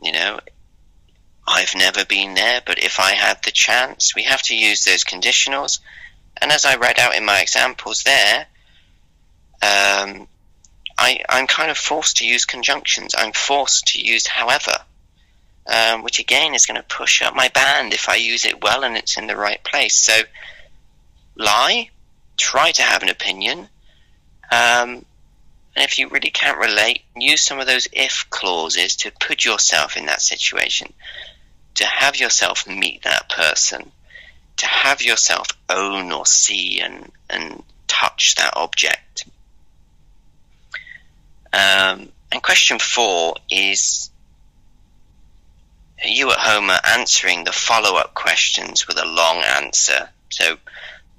you 0.02 0.12
know, 0.12 0.40
I've 1.46 1.74
never 1.74 2.04
been 2.04 2.34
there, 2.34 2.62
but 2.64 2.78
if 2.78 2.98
I 2.98 3.12
had 3.12 3.42
the 3.44 3.50
chance, 3.50 4.14
we 4.14 4.22
have 4.22 4.42
to 4.42 4.56
use 4.56 4.84
those 4.84 5.04
conditionals. 5.04 5.80
And 6.40 6.50
as 6.50 6.64
I 6.64 6.76
read 6.76 6.98
out 6.98 7.14
in 7.14 7.24
my 7.24 7.40
examples 7.40 8.02
there, 8.02 8.46
um, 9.62 10.26
I, 10.96 11.20
I'm 11.28 11.46
kind 11.46 11.70
of 11.70 11.76
forced 11.76 12.18
to 12.18 12.26
use 12.26 12.44
conjunctions. 12.44 13.14
I'm 13.16 13.32
forced 13.32 13.88
to 13.88 14.00
use 14.00 14.26
however, 14.26 14.72
um, 15.66 16.02
which 16.02 16.18
again 16.18 16.54
is 16.54 16.66
going 16.66 16.80
to 16.80 16.96
push 16.96 17.20
up 17.22 17.34
my 17.34 17.48
band 17.48 17.92
if 17.92 18.08
I 18.08 18.16
use 18.16 18.44
it 18.44 18.62
well 18.62 18.84
and 18.84 18.96
it's 18.96 19.18
in 19.18 19.26
the 19.26 19.36
right 19.36 19.62
place. 19.64 19.96
So, 19.96 20.20
lie, 21.36 21.90
try 22.36 22.70
to 22.72 22.82
have 22.82 23.02
an 23.02 23.08
opinion. 23.08 23.68
Um, 24.50 25.04
and 25.76 25.84
if 25.84 25.98
you 25.98 26.08
really 26.08 26.30
can't 26.30 26.58
relate, 26.58 27.02
use 27.16 27.42
some 27.42 27.58
of 27.58 27.66
those 27.66 27.88
if 27.92 28.26
clauses 28.30 28.96
to 28.96 29.10
put 29.10 29.44
yourself 29.44 29.96
in 29.96 30.06
that 30.06 30.22
situation, 30.22 30.92
to 31.74 31.84
have 31.86 32.16
yourself 32.16 32.66
meet 32.68 33.02
that 33.02 33.28
person, 33.28 33.90
to 34.56 34.66
have 34.66 35.02
yourself 35.02 35.48
own 35.68 36.12
or 36.12 36.26
see 36.26 36.80
and, 36.80 37.10
and 37.28 37.62
touch 37.88 38.34
that 38.36 38.54
object. 38.56 39.26
Um, 41.52 42.08
and 42.32 42.42
question 42.42 42.78
four 42.78 43.36
is 43.50 44.10
you 46.04 46.14
you 46.26 46.30
at 46.30 46.38
home 46.38 46.70
are 46.70 46.80
answering 46.84 47.44
the 47.44 47.52
follow 47.52 47.96
up 47.96 48.14
questions 48.14 48.86
with 48.86 48.98
a 48.98 49.06
long 49.06 49.42
answer. 49.42 50.08
So, 50.30 50.56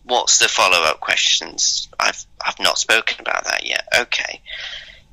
what's 0.04 0.40
the 0.40 0.48
follow 0.48 0.84
up 0.84 1.00
questions? 1.00 1.88
I've, 2.00 2.26
I've 2.46 2.60
not 2.60 2.78
spoken 2.78 3.18
about 3.20 3.46
that 3.46 3.66
yet. 3.66 3.88
Okay. 3.98 4.42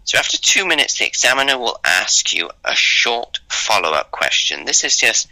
So, 0.04 0.18
after 0.18 0.36
two 0.36 0.66
minutes, 0.66 0.98
the 0.98 1.06
examiner 1.06 1.58
will 1.58 1.78
ask 1.84 2.34
you 2.34 2.50
a 2.64 2.74
short 2.74 3.40
follow 3.48 3.92
up 3.92 4.10
question. 4.10 4.64
This 4.64 4.84
is 4.84 4.96
just 4.96 5.28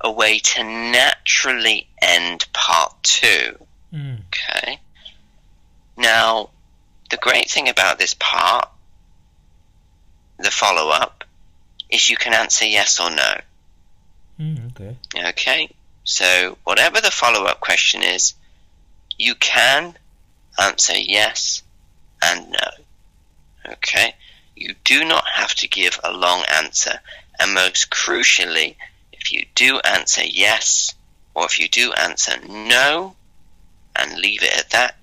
a 0.00 0.10
way 0.10 0.38
to 0.38 0.62
naturally 0.62 1.88
end 2.00 2.46
part 2.52 2.94
two. 3.02 3.56
Mm. 3.92 4.18
Okay. 4.28 4.78
Now, 5.96 6.50
the 7.10 7.16
great 7.16 7.50
thing 7.50 7.68
about 7.68 7.98
this 7.98 8.14
part, 8.14 8.68
the 10.38 10.50
follow 10.50 10.90
up, 10.90 11.24
is 11.90 12.08
you 12.08 12.16
can 12.16 12.32
answer 12.34 12.64
yes 12.64 13.00
or 13.00 13.10
no. 13.10 13.34
Mm, 14.38 14.70
okay. 14.70 14.96
Okay. 15.28 15.70
So, 16.04 16.56
whatever 16.64 17.00
the 17.00 17.10
follow 17.10 17.44
up 17.44 17.60
question 17.60 18.02
is, 18.02 18.34
you 19.18 19.34
can 19.34 19.94
answer 20.58 20.96
yes 20.96 21.62
and 22.22 22.50
no. 22.50 22.84
Okay. 23.68 24.14
You 24.56 24.74
do 24.84 25.04
not 25.04 25.24
have 25.34 25.54
to 25.56 25.68
give 25.68 25.98
a 26.02 26.12
long 26.12 26.44
answer. 26.48 27.00
And 27.38 27.54
most 27.54 27.90
crucially, 27.90 28.76
if 29.12 29.32
you 29.32 29.46
do 29.54 29.80
answer 29.80 30.22
yes, 30.24 30.94
or 31.34 31.46
if 31.46 31.58
you 31.58 31.68
do 31.68 31.92
answer 31.92 32.34
no, 32.46 33.16
and 33.96 34.18
leave 34.18 34.42
it 34.42 34.56
at 34.58 34.70
that, 34.70 34.96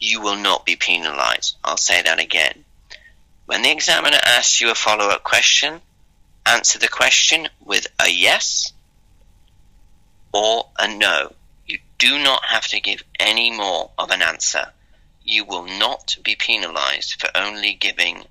you 0.00 0.20
will 0.20 0.36
not 0.36 0.66
be 0.66 0.76
penalized. 0.76 1.56
I'll 1.64 1.76
say 1.76 2.02
that 2.02 2.18
again. 2.18 2.64
When 3.46 3.62
the 3.62 3.70
examiner 3.70 4.18
asks 4.24 4.60
you 4.60 4.70
a 4.70 4.74
follow 4.74 5.08
up 5.08 5.22
question, 5.22 5.80
answer 6.46 6.78
the 6.78 6.88
question 6.88 7.48
with 7.64 7.86
a 8.00 8.10
yes 8.10 8.72
or 10.32 10.66
a 10.78 10.88
no. 10.88 11.32
You 11.66 11.78
do 11.98 12.18
not 12.18 12.44
have 12.44 12.66
to 12.68 12.80
give 12.80 13.04
any 13.20 13.50
more 13.50 13.90
of 13.98 14.10
an 14.10 14.22
answer. 14.22 14.72
You 15.24 15.44
will 15.44 15.64
not 15.64 16.16
be 16.22 16.36
penalized 16.36 17.20
for 17.20 17.30
only 17.34 17.74
giving 17.74 18.24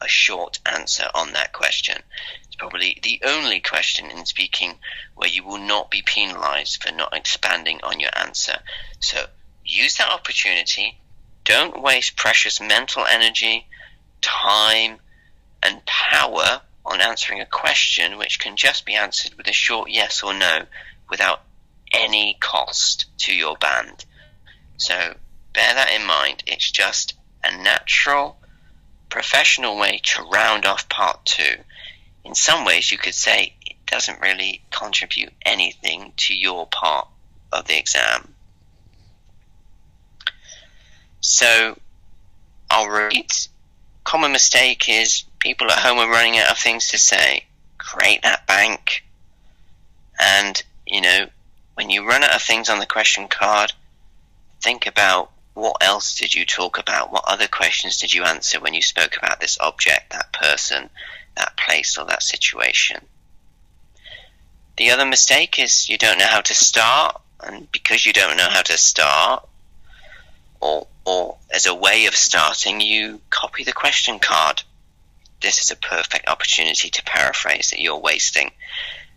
a 0.00 0.08
short 0.08 0.60
answer 0.64 1.08
on 1.14 1.32
that 1.32 1.52
question. 1.52 2.00
It's 2.44 2.56
probably 2.56 2.98
the 3.02 3.20
only 3.24 3.60
question 3.60 4.10
in 4.10 4.24
speaking 4.26 4.78
where 5.14 5.28
you 5.28 5.44
will 5.44 5.58
not 5.58 5.90
be 5.90 6.02
penalized 6.02 6.82
for 6.82 6.92
not 6.92 7.16
expanding 7.16 7.80
on 7.82 7.98
your 7.98 8.16
answer. 8.16 8.58
So 9.00 9.26
use 9.64 9.96
that 9.96 10.10
opportunity. 10.10 10.98
Don't 11.44 11.82
waste 11.82 12.16
precious 12.16 12.60
mental 12.60 13.04
energy, 13.04 13.66
time, 14.20 14.98
and 15.62 15.84
power 15.84 16.60
on 16.84 17.00
answering 17.00 17.40
a 17.40 17.46
question 17.46 18.18
which 18.18 18.38
can 18.38 18.56
just 18.56 18.86
be 18.86 18.94
answered 18.94 19.34
with 19.34 19.48
a 19.48 19.52
short 19.52 19.90
yes 19.90 20.22
or 20.22 20.32
no 20.32 20.66
without 21.10 21.42
any 21.92 22.36
cost 22.40 23.06
to 23.18 23.34
your 23.34 23.56
band. 23.56 24.04
So 24.76 25.14
bear 25.56 25.74
that 25.74 25.92
in 25.92 26.06
mind. 26.06 26.44
It's 26.46 26.70
just 26.70 27.14
a 27.42 27.56
natural, 27.56 28.36
professional 29.08 29.76
way 29.76 30.00
to 30.04 30.22
round 30.22 30.66
off 30.66 30.88
part 30.88 31.24
two. 31.24 31.56
In 32.24 32.34
some 32.34 32.64
ways, 32.64 32.92
you 32.92 32.98
could 32.98 33.14
say 33.14 33.54
it 33.64 33.76
doesn't 33.86 34.20
really 34.20 34.62
contribute 34.70 35.32
anything 35.44 36.12
to 36.18 36.34
your 36.34 36.66
part 36.66 37.08
of 37.52 37.66
the 37.66 37.78
exam. 37.78 38.34
So 41.20 41.78
I'll 42.70 42.88
repeat. 42.88 43.48
Common 44.04 44.32
mistake 44.32 44.88
is 44.88 45.24
people 45.38 45.70
at 45.70 45.78
home 45.78 45.98
are 45.98 46.10
running 46.10 46.38
out 46.38 46.50
of 46.50 46.58
things 46.58 46.88
to 46.90 46.98
say. 46.98 47.44
Create 47.78 48.22
that 48.22 48.46
bank. 48.46 49.04
And, 50.20 50.62
you 50.86 51.00
know, 51.00 51.26
when 51.74 51.90
you 51.90 52.06
run 52.06 52.22
out 52.22 52.34
of 52.34 52.42
things 52.42 52.68
on 52.68 52.78
the 52.78 52.86
question 52.86 53.28
card, 53.28 53.72
think 54.62 54.86
about 54.86 55.30
what 55.56 55.82
else 55.82 56.14
did 56.14 56.34
you 56.34 56.44
talk 56.44 56.78
about? 56.78 57.10
What 57.10 57.24
other 57.26 57.48
questions 57.48 57.96
did 57.96 58.12
you 58.12 58.24
answer 58.24 58.60
when 58.60 58.74
you 58.74 58.82
spoke 58.82 59.16
about 59.16 59.40
this 59.40 59.56
object, 59.58 60.10
that 60.10 60.30
person, 60.34 60.90
that 61.34 61.56
place, 61.56 61.96
or 61.96 62.04
that 62.04 62.22
situation? 62.22 63.00
The 64.76 64.90
other 64.90 65.06
mistake 65.06 65.58
is 65.58 65.88
you 65.88 65.96
don't 65.96 66.18
know 66.18 66.26
how 66.26 66.42
to 66.42 66.54
start, 66.54 67.22
and 67.40 67.72
because 67.72 68.04
you 68.04 68.12
don't 68.12 68.36
know 68.36 68.50
how 68.50 68.60
to 68.60 68.76
start, 68.76 69.48
or, 70.60 70.88
or 71.06 71.38
as 71.50 71.64
a 71.64 71.74
way 71.74 72.04
of 72.04 72.14
starting, 72.14 72.82
you 72.82 73.22
copy 73.30 73.64
the 73.64 73.72
question 73.72 74.18
card. 74.18 74.62
This 75.40 75.62
is 75.62 75.70
a 75.70 75.76
perfect 75.76 76.28
opportunity 76.28 76.90
to 76.90 77.02
paraphrase 77.04 77.70
that 77.70 77.80
you're 77.80 77.96
wasting. 77.96 78.50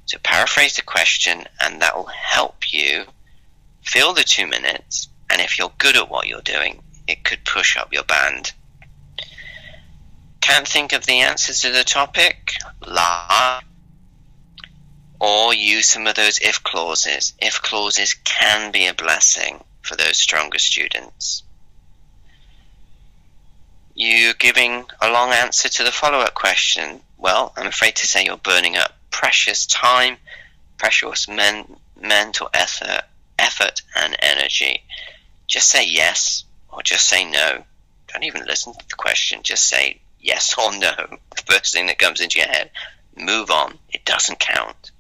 So 0.06 0.18
paraphrase 0.24 0.78
the 0.78 0.84
question, 0.84 1.44
and 1.60 1.82
that 1.82 1.98
will 1.98 2.06
help 2.06 2.72
you 2.72 3.04
fill 3.84 4.14
the 4.14 4.24
two 4.24 4.48
minutes. 4.48 5.09
And 5.30 5.42
if 5.42 5.60
you're 5.60 5.72
good 5.78 5.96
at 5.96 6.10
what 6.10 6.28
you're 6.28 6.42
doing, 6.42 6.82
it 7.08 7.24
could 7.24 7.46
push 7.46 7.78
up 7.78 7.94
your 7.94 8.04
band. 8.04 8.54
Can't 10.42 10.68
think 10.68 10.94
of 10.94 11.06
the 11.06 11.20
answers 11.20 11.62
to 11.62 11.72
the 11.72 11.84
topic? 11.84 12.54
La. 12.88 13.62
Or 15.20 15.54
use 15.54 15.90
some 15.90 16.08
of 16.08 16.16
those 16.16 16.40
if 16.40 16.64
clauses. 16.64 17.34
If 17.40 17.62
clauses 17.62 18.14
can 18.14 18.72
be 18.72 18.88
a 18.88 18.94
blessing 18.94 19.64
for 19.82 19.96
those 19.96 20.18
stronger 20.18 20.60
students. 20.60 21.44
You're 23.96 24.34
giving 24.34 24.86
a 25.02 25.12
long 25.12 25.32
answer 25.32 25.68
to 25.68 25.84
the 25.84 25.92
follow 25.92 26.20
up 26.20 26.34
question. 26.34 27.02
Well, 27.18 27.54
I'm 27.58 27.68
afraid 27.68 27.98
to 27.98 28.08
say 28.08 28.24
you're 28.24 28.38
burning 28.38 28.78
up 28.78 28.94
precious 29.12 29.66
time, 29.66 30.18
precious 30.78 31.28
men, 31.28 31.76
mental 32.00 32.50
effort, 32.54 33.02
effort 33.38 33.82
and 33.96 34.16
energy. 34.20 34.84
Just 35.50 35.68
say 35.70 35.86
yes 35.86 36.46
or 36.72 36.82
just 36.82 37.08
say 37.08 37.30
no. 37.30 37.66
Don't 38.08 38.24
even 38.24 38.46
listen 38.46 38.74
to 38.74 38.88
the 38.88 38.96
question. 38.96 39.42
Just 39.44 39.68
say 39.68 40.00
yes 40.22 40.56
or 40.58 40.72
no. 40.78 40.94
The 41.36 41.54
first 41.54 41.74
thing 41.74 41.88
that 41.88 41.98
comes 41.98 42.22
into 42.22 42.40
your 42.40 42.48
head. 42.48 42.70
Move 43.18 43.50
on. 43.50 43.80
It 43.90 44.06
doesn't 44.06 44.40
count. 44.40 44.92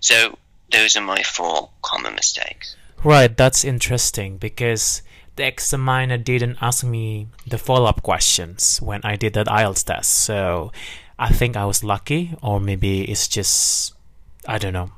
So 0.00 0.38
those 0.72 0.96
are 0.96 1.02
my 1.02 1.22
four 1.22 1.70
common 1.82 2.14
mistakes. 2.14 2.74
Right, 3.04 3.36
that's 3.36 3.64
interesting 3.64 4.38
because 4.38 5.02
the 5.36 5.46
examiner 5.46 6.16
didn't 6.16 6.58
ask 6.62 6.84
me 6.84 7.28
the 7.46 7.58
follow 7.58 7.86
up 7.86 8.02
questions 8.02 8.80
when 8.80 9.00
I 9.04 9.16
did 9.16 9.34
that 9.34 9.46
IELTS 9.46 9.84
test. 9.84 10.10
So 10.10 10.72
I 11.18 11.30
think 11.30 11.56
I 11.56 11.66
was 11.66 11.84
lucky, 11.84 12.34
or 12.42 12.60
maybe 12.60 13.02
it's 13.02 13.28
just 13.28 13.94
I 14.46 14.58
don't 14.58 14.72
know. 14.72 14.90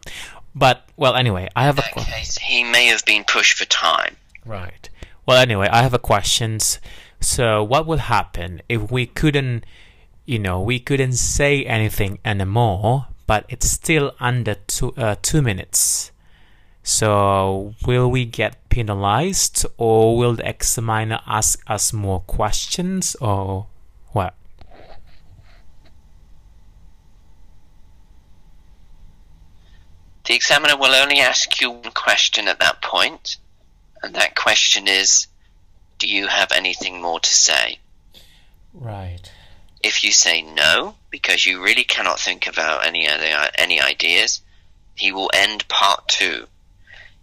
But 0.55 0.89
well, 0.97 1.15
anyway, 1.15 1.49
I 1.57 1.65
have 1.65 1.79
a 1.79 1.83
question. 1.93 2.43
He 2.43 2.65
may 2.65 2.87
have 2.87 3.05
been 3.05 3.25
pushed 3.25 3.59
for 3.59 3.65
time. 3.65 4.17
Right. 4.47 4.89
Well, 5.27 5.39
anyway, 5.39 5.69
I 5.71 5.83
have 5.83 5.93
a 5.93 5.99
questions. 5.99 6.79
So, 7.21 7.65
what 7.65 7.87
would 7.87 7.99
happen 7.99 8.63
if 8.69 8.93
we 8.93 9.07
couldn't, 9.07 9.65
you 10.25 10.39
know, 10.39 10.61
we 10.61 10.79
couldn't 10.79 11.15
say 11.15 11.65
anything 11.65 12.21
anymore, 12.25 13.09
but 13.27 13.45
it's 13.49 13.69
still 13.69 14.15
under 14.21 14.55
two 14.55 14.93
uh, 14.97 15.17
two 15.21 15.43
minutes? 15.43 16.13
So, 16.85 17.75
will 17.85 18.09
we 18.09 18.25
get 18.25 18.69
penalized, 18.69 19.67
or 19.77 20.17
will 20.17 20.35
the 20.37 20.49
examiner 20.49 21.21
ask 21.27 21.61
us 21.67 21.93
more 21.93 22.21
questions, 22.21 23.17
or 23.17 23.67
what? 24.13 24.35
The 30.27 30.35
examiner 30.35 30.77
will 30.77 30.95
only 30.95 31.19
ask 31.19 31.61
you 31.61 31.71
one 31.71 31.93
question 31.93 32.47
at 32.47 32.61
that 32.61 32.83
point, 32.83 33.39
and 34.07 34.15
that 34.15 34.37
question 34.37 34.87
is 34.87 35.27
Do 35.99 36.07
you 36.07 36.29
have 36.29 36.53
anything 36.53 37.03
more 37.03 37.19
to 37.19 37.35
say? 37.35 37.79
Right. 38.73 39.33
If 39.83 40.05
you 40.05 40.13
say 40.13 40.43
no, 40.43 40.95
because 41.11 41.45
you 41.45 41.63
really 41.63 41.85
cannot 41.85 42.21
think 42.21 42.47
about 42.47 42.87
any 42.87 43.09
other 43.09 43.51
any 43.57 43.81
ideas, 43.81 44.41
he 44.95 45.13
will 45.13 45.31
end 45.35 45.67
part 45.69 46.07
two 46.09 46.47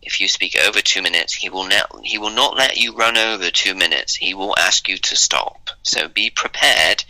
if 0.05 0.19
you 0.19 0.27
speak 0.27 0.55
over 0.57 0.81
two 0.81 1.01
minutes, 1.01 1.33
he 1.33 1.49
will 1.49 1.67
not 1.67 1.89
he 2.03 2.17
will 2.17 2.31
not 2.31 2.55
let 2.55 2.77
you 2.77 2.95
run 2.95 3.17
over 3.17 3.49
two 3.49 3.75
minutes. 3.75 4.15
He 4.15 4.33
will 4.33 4.55
ask 4.57 4.87
you 4.87 4.97
to 4.97 5.15
stop. 5.15 5.69
So 5.83 6.07
be 6.07 6.29
prepared 6.29 7.03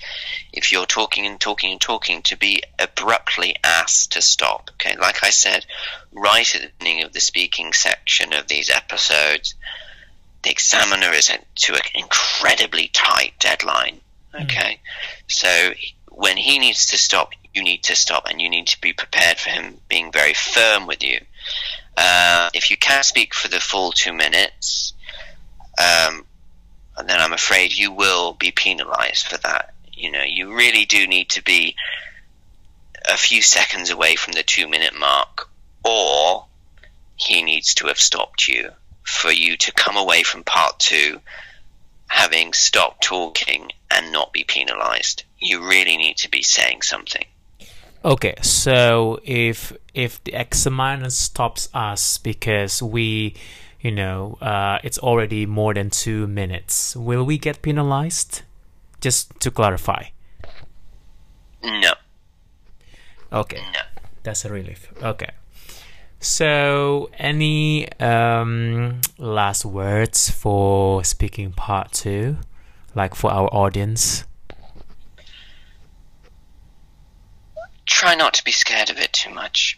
if 0.51 0.71
you're 0.71 0.85
talking 0.85 1.25
and 1.25 1.39
talking 1.39 1.71
and 1.71 1.81
talking 1.81 2.21
to 2.23 2.37
be 2.37 2.61
abruptly 2.79 3.55
asked 3.63 4.13
to 4.13 4.21
stop. 4.21 4.69
Okay, 4.73 4.95
like 4.97 5.23
I 5.23 5.29
said 5.29 5.65
right 6.11 6.55
at 6.55 6.61
the 6.61 6.71
beginning 6.77 7.03
of 7.03 7.13
the 7.13 7.19
speaking 7.19 7.73
section 7.73 8.33
of 8.33 8.47
these 8.47 8.69
episodes, 8.69 9.55
the 10.43 10.51
examiner 10.51 11.11
is 11.11 11.31
to 11.55 11.73
an 11.73 11.81
incredibly 11.95 12.89
tight 12.89 13.33
deadline. 13.39 13.99
Hmm. 14.33 14.43
Okay, 14.43 14.79
mm. 14.79 15.31
so 15.31 15.73
when 16.09 16.37
he 16.37 16.59
needs 16.59 16.87
to 16.87 16.97
stop, 16.97 17.31
you 17.53 17.63
need 17.63 17.83
to 17.83 17.95
stop, 17.95 18.27
and 18.29 18.41
you 18.41 18.49
need 18.49 18.67
to 18.67 18.81
be 18.81 18.93
prepared 18.93 19.37
for 19.37 19.49
him 19.49 19.79
being 19.87 20.11
very 20.11 20.33
firm 20.33 20.87
with 20.87 21.03
you. 21.03 21.19
Uh, 21.95 22.49
if 22.53 22.71
you 22.71 22.77
can't 22.77 23.05
speak 23.05 23.33
for 23.33 23.47
the 23.47 23.59
full 23.59 23.91
two 23.91 24.13
minutes, 24.13 24.93
um, 25.77 26.25
then 26.97 27.19
I'm 27.19 27.33
afraid 27.33 27.73
you 27.73 27.91
will 27.91 28.33
be 28.33 28.51
penalised 28.51 29.27
for 29.27 29.37
that. 29.37 29.73
You 29.91 30.11
know, 30.11 30.23
you 30.23 30.55
really 30.55 30.85
do 30.85 31.07
need 31.07 31.29
to 31.29 31.43
be 31.43 31.75
a 33.07 33.17
few 33.17 33.41
seconds 33.41 33.89
away 33.89 34.15
from 34.15 34.33
the 34.33 34.43
two 34.43 34.67
minute 34.67 34.97
mark, 34.97 35.49
or 35.83 36.45
he 37.15 37.43
needs 37.43 37.75
to 37.75 37.87
have 37.87 37.99
stopped 37.99 38.47
you 38.47 38.71
for 39.03 39.31
you 39.31 39.57
to 39.57 39.71
come 39.71 39.97
away 39.97 40.23
from 40.23 40.43
part 40.43 40.79
two 40.79 41.19
having 42.07 42.53
stopped 42.53 43.03
talking 43.03 43.71
and 43.89 44.11
not 44.11 44.31
be 44.31 44.43
penalized. 44.43 45.23
You 45.39 45.67
really 45.67 45.97
need 45.97 46.17
to 46.17 46.29
be 46.29 46.43
saying 46.43 46.83
something. 46.83 47.25
Okay, 48.05 48.35
so 48.41 49.19
if 49.23 49.71
if 49.93 50.21
the 50.25 50.33
examiner 50.33 51.09
stops 51.09 51.69
us 51.73 52.17
because 52.17 52.83
we, 52.83 53.33
you 53.79 53.91
know, 53.91 54.37
uh, 54.41 54.79
it's 54.83 54.97
already 54.99 55.45
more 55.45 55.73
than 55.73 55.89
two 55.89 56.27
minutes, 56.27 56.95
will 56.97 57.23
we 57.23 57.37
get 57.37 57.61
penalized? 57.61 58.41
Just 58.99 59.39
to 59.39 59.51
clarify. 59.51 60.05
No. 61.63 61.93
Okay, 63.31 63.61
No. 63.73 63.79
that's 64.23 64.43
a 64.45 64.49
relief. 64.51 64.91
Okay. 65.01 65.29
So, 66.19 67.09
any 67.17 67.91
um, 67.99 69.01
last 69.17 69.65
words 69.65 70.29
for 70.29 71.03
speaking 71.03 71.51
part 71.51 71.91
two, 71.91 72.37
like 72.95 73.13
for 73.15 73.31
our 73.31 73.47
audience? 73.53 74.23
Try 77.85 78.15
not 78.15 78.33
to 78.35 78.43
be 78.43 78.51
scared 78.51 78.89
of 78.89 78.97
it 78.97 79.13
too 79.13 79.33
much. 79.33 79.77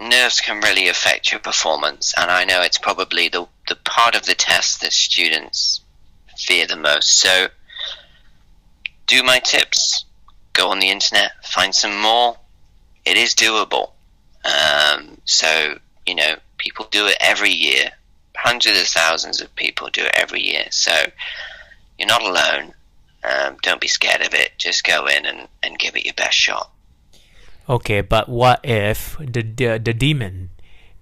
Nerves 0.00 0.40
can 0.40 0.60
really 0.60 0.88
affect 0.88 1.32
your 1.32 1.40
performance, 1.40 2.14
and 2.16 2.30
I 2.30 2.44
know 2.44 2.62
it's 2.62 2.78
probably 2.78 3.28
the, 3.28 3.46
the 3.68 3.76
part 3.76 4.14
of 4.14 4.26
the 4.26 4.34
test 4.34 4.80
that 4.80 4.92
students 4.92 5.80
fear 6.36 6.66
the 6.66 6.76
most. 6.76 7.18
So, 7.18 7.48
do 9.06 9.22
my 9.22 9.40
tips. 9.40 10.04
Go 10.52 10.70
on 10.70 10.78
the 10.78 10.90
internet, 10.90 11.32
find 11.44 11.74
some 11.74 12.00
more. 12.00 12.36
It 13.04 13.16
is 13.16 13.34
doable. 13.34 13.92
Um, 14.44 15.20
so, 15.24 15.78
you 16.06 16.14
know, 16.14 16.36
people 16.58 16.86
do 16.90 17.06
it 17.06 17.16
every 17.20 17.50
year. 17.50 17.90
Hundreds 18.36 18.80
of 18.80 18.86
thousands 18.86 19.40
of 19.40 19.54
people 19.56 19.88
do 19.90 20.04
it 20.04 20.12
every 20.14 20.42
year. 20.42 20.66
So, 20.70 20.92
you're 21.98 22.08
not 22.08 22.22
alone. 22.22 22.74
Um, 23.24 23.56
don't 23.62 23.80
be 23.80 23.88
scared 23.88 24.20
of 24.20 24.32
it. 24.34 24.52
Just 24.58 24.84
go 24.84 25.06
in 25.06 25.26
and, 25.26 25.48
and 25.62 25.78
give 25.78 25.96
it 25.96 26.04
your 26.04 26.14
best 26.14 26.36
shot. 26.36 26.70
Okay, 27.68 28.00
but 28.00 28.28
what 28.30 28.60
if 28.64 29.18
the, 29.18 29.42
the 29.42 29.78
the 29.78 29.92
demon 29.92 30.50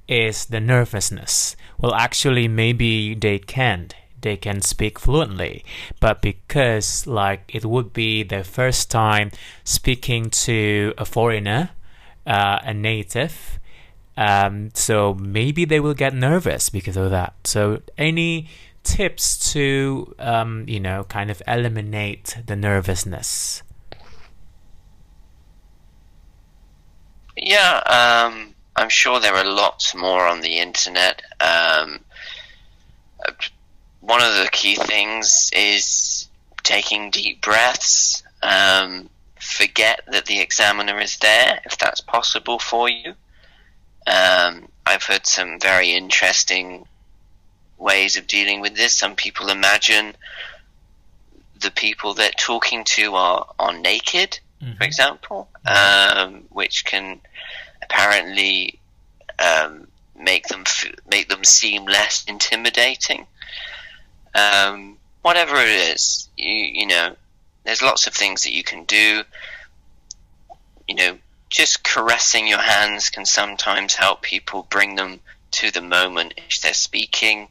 is 0.09 0.47
the 0.47 0.59
nervousness? 0.61 1.55
Well, 1.79 1.95
actually, 1.95 2.49
maybe 2.49 3.15
they 3.15 3.39
can't. 3.39 3.95
They 4.21 4.37
can 4.37 4.61
speak 4.63 4.99
fluently, 4.99 5.65
but 6.01 6.21
because 6.21 7.07
like 7.07 7.55
it 7.55 7.65
would 7.65 7.93
be 7.93 8.25
their 8.25 8.43
first 8.43 8.91
time 8.91 9.31
speaking 9.63 10.31
to 10.47 10.93
a 10.99 11.05
foreigner, 11.05 11.71
uh, 12.27 12.59
a 12.65 12.75
native, 12.75 13.61
um, 14.17 14.71
so 14.75 15.15
maybe 15.15 15.65
they 15.65 15.79
will 15.79 15.95
get 15.95 16.15
nervous 16.15 16.71
because 16.71 16.97
of 16.97 17.11
that. 17.11 17.35
So, 17.45 17.83
any 17.97 18.49
tips 18.83 19.53
to 19.53 20.15
um, 20.19 20.65
you 20.67 20.81
know 20.81 21.05
kind 21.05 21.31
of 21.31 21.41
eliminate 21.47 22.39
the 22.45 22.57
nervousness? 22.57 23.63
Yeah, 27.37 27.83
um, 27.87 28.55
I'm 28.75 28.89
sure 28.89 29.21
there 29.21 29.35
are 29.35 29.45
lots 29.45 29.95
more 29.95 30.27
on 30.27 30.41
the 30.41 30.59
internet. 30.59 31.23
Um, 31.41 32.01
one 34.01 34.23
of 34.23 34.37
the 34.37 34.49
key 34.53 34.77
things 34.77 35.51
is 35.55 36.29
taking 36.63 37.11
deep 37.11 37.43
breaths. 37.43 38.23
Um, 38.43 39.11
forget 39.41 40.03
that 40.11 40.27
the 40.27 40.41
examiner 40.41 40.99
is 40.99 41.19
there 41.19 41.61
if 41.65 41.77
that's 41.79 42.01
possible 42.01 42.59
for 42.59 42.89
you. 42.89 43.11
Um, 44.07 44.69
I've 44.87 45.03
heard 45.03 45.27
some 45.27 45.59
very 45.61 45.91
interesting 45.91 46.87
ways 47.77 48.17
of 48.17 48.27
dealing 48.27 48.61
with 48.61 48.77
this. 48.77 48.95
Some 48.95 49.15
people 49.15 49.49
imagine 49.49 50.15
the 51.61 51.71
people 51.71 52.15
they're 52.15 52.31
talking 52.31 52.85
to 52.85 53.15
are, 53.15 53.47
are 53.59 53.77
naked 53.77 54.39
for 54.77 54.85
example, 54.85 55.49
um, 55.67 56.45
which 56.51 56.85
can 56.85 57.21
apparently 57.83 58.79
um, 59.39 59.87
make 60.19 60.47
them 60.47 60.63
f- 60.67 60.95
make 61.11 61.29
them 61.29 61.45
seem 61.45 61.85
less 61.85 62.25
intimidating. 62.27 63.27
Um, 64.35 64.97
whatever 65.23 65.57
it 65.57 65.69
is, 65.69 66.29
you 66.37 66.53
you 66.53 66.87
know, 66.87 67.17
there's 67.65 67.83
lots 67.83 68.07
of 68.07 68.15
things 68.15 68.45
that 68.45 68.53
you 68.53 68.63
can 68.63 68.85
do. 68.85 69.23
You 70.89 70.95
know, 70.95 71.19
just 71.51 71.85
caressing 71.85 72.47
your 72.47 72.61
hands 72.61 73.11
can 73.11 73.27
sometimes 73.27 73.95
help 73.95 74.23
people 74.23 74.67
bring 74.71 74.95
them 74.95 75.21
to 75.53 75.71
the 75.71 75.83
moment 75.83 76.35
if 76.37 76.61
they're 76.61 76.75
speaking. 76.75 77.49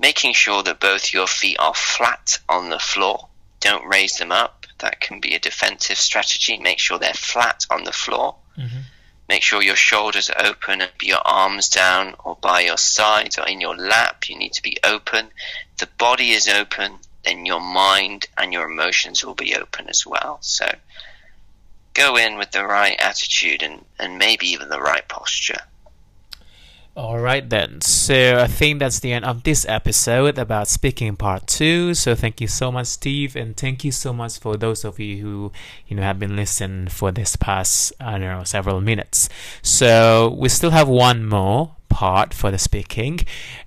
Making 0.00 0.32
sure 0.32 0.62
that 0.62 0.80
both 0.80 1.12
your 1.12 1.26
feet 1.26 1.58
are 1.58 1.74
flat 1.74 2.38
on 2.48 2.70
the 2.70 2.78
floor. 2.78 3.28
Don't 3.60 3.86
raise 3.86 4.16
them 4.18 4.30
up 4.30 4.57
that 4.78 5.00
can 5.00 5.20
be 5.20 5.34
a 5.34 5.38
defensive 5.38 5.98
strategy. 5.98 6.58
Make 6.58 6.78
sure 6.78 6.98
they're 6.98 7.14
flat 7.14 7.66
on 7.70 7.84
the 7.84 7.92
floor. 7.92 8.36
Mhm. 8.56 8.84
Make 9.28 9.42
sure 9.42 9.62
your 9.62 9.76
shoulders 9.76 10.30
are 10.30 10.46
open 10.46 10.80
and 10.80 10.90
your 11.02 11.20
arms 11.24 11.68
down 11.68 12.14
or 12.24 12.36
by 12.36 12.60
your 12.60 12.78
sides 12.78 13.38
or 13.38 13.46
in 13.46 13.60
your 13.60 13.76
lap. 13.76 14.28
You 14.28 14.36
need 14.36 14.54
to 14.54 14.62
be 14.62 14.78
open. 14.82 15.30
If 15.72 15.76
the 15.78 15.86
body 15.98 16.30
is 16.30 16.48
open, 16.48 16.98
then 17.24 17.44
your 17.44 17.60
mind 17.60 18.26
and 18.38 18.52
your 18.52 18.64
emotions 18.64 19.24
will 19.24 19.34
be 19.34 19.54
open 19.54 19.88
as 19.88 20.06
well. 20.06 20.38
So 20.40 20.66
go 21.92 22.16
in 22.16 22.38
with 22.38 22.52
the 22.52 22.64
right 22.64 22.98
attitude 22.98 23.62
and, 23.62 23.84
and 23.98 24.18
maybe 24.18 24.48
even 24.48 24.70
the 24.70 24.80
right 24.80 25.06
posture. 25.08 25.60
All 26.98 27.20
right 27.20 27.48
then. 27.48 27.80
So 27.80 28.40
I 28.40 28.48
think 28.48 28.80
that's 28.80 28.98
the 28.98 29.12
end 29.12 29.24
of 29.24 29.44
this 29.44 29.64
episode 29.68 30.36
about 30.36 30.66
speaking 30.66 31.14
part 31.14 31.46
2. 31.46 31.94
So 31.94 32.16
thank 32.16 32.40
you 32.40 32.48
so 32.48 32.72
much 32.72 32.88
Steve 32.88 33.36
and 33.36 33.56
thank 33.56 33.84
you 33.84 33.92
so 33.92 34.12
much 34.12 34.40
for 34.40 34.56
those 34.56 34.84
of 34.84 34.98
you 34.98 35.22
who 35.22 35.52
you 35.86 35.94
know 35.94 36.02
have 36.02 36.18
been 36.18 36.34
listening 36.34 36.88
for 36.88 37.12
this 37.12 37.36
past 37.36 37.92
I 38.00 38.18
don't 38.18 38.38
know 38.38 38.42
several 38.42 38.80
minutes. 38.80 39.28
So 39.62 40.34
we 40.40 40.48
still 40.48 40.72
have 40.72 40.88
one 40.88 41.24
more 41.24 41.76
part 41.88 42.34
for 42.34 42.50
the 42.50 42.58
speaking 42.58 43.20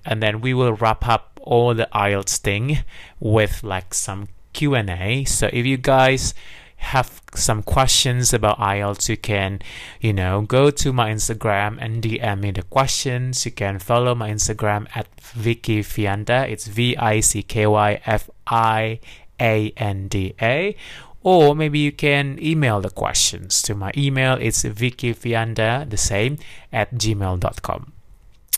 and 0.05 0.21
then 0.21 0.41
we 0.41 0.53
will 0.53 0.73
wrap 0.73 1.07
up 1.07 1.39
all 1.41 1.73
the 1.73 1.87
IELTS 1.93 2.37
thing 2.37 2.79
with 3.21 3.63
like 3.63 3.93
some 3.93 4.27
Q&A. 4.51 5.23
So 5.23 5.49
if 5.53 5.65
you 5.65 5.77
guys 5.77 6.33
have 6.81 7.21
some 7.35 7.63
questions 7.63 8.33
about 8.33 8.57
IELTS, 8.59 9.07
you 9.07 9.15
can, 9.15 9.61
you 10.01 10.13
know, 10.13 10.41
go 10.41 10.71
to 10.71 10.91
my 10.91 11.11
Instagram 11.11 11.77
and 11.79 12.03
DM 12.03 12.41
me 12.41 12.51
the 12.51 12.63
questions. 12.63 13.45
You 13.45 13.51
can 13.51 13.79
follow 13.79 14.15
my 14.15 14.29
Instagram 14.29 14.87
at 14.95 15.07
Vicky 15.21 15.83
Fianda. 15.83 16.49
It's 16.49 16.67
V 16.67 16.97
I 16.97 17.19
C 17.21 17.43
K 17.43 17.67
Y 17.67 18.01
F 18.05 18.29
I 18.47 18.99
A 19.39 19.71
N 19.77 20.07
D 20.07 20.33
A. 20.41 20.75
Or 21.23 21.55
maybe 21.55 21.79
you 21.79 21.91
can 21.91 22.39
email 22.41 22.81
the 22.81 22.89
questions 22.89 23.61
to 23.63 23.75
my 23.75 23.91
email. 23.95 24.33
It's 24.41 24.63
Vicky 24.63 25.13
Fianda, 25.13 25.87
the 25.87 25.97
same, 25.97 26.39
at 26.73 26.95
gmail.com. 26.95 27.93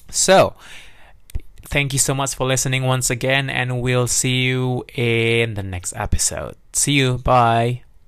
So, 0.09 0.55
thank 1.65 1.91
you 1.91 1.99
so 1.99 2.13
much 2.13 2.35
for 2.35 2.47
listening 2.47 2.83
once 2.83 3.09
again, 3.09 3.49
and 3.49 3.81
we'll 3.81 4.07
see 4.07 4.43
you 4.43 4.85
in 4.95 5.55
the 5.55 5.63
next 5.63 5.93
episode. 5.97 6.55
See 6.71 6.93
you. 6.93 7.17
Bye. 7.17 7.82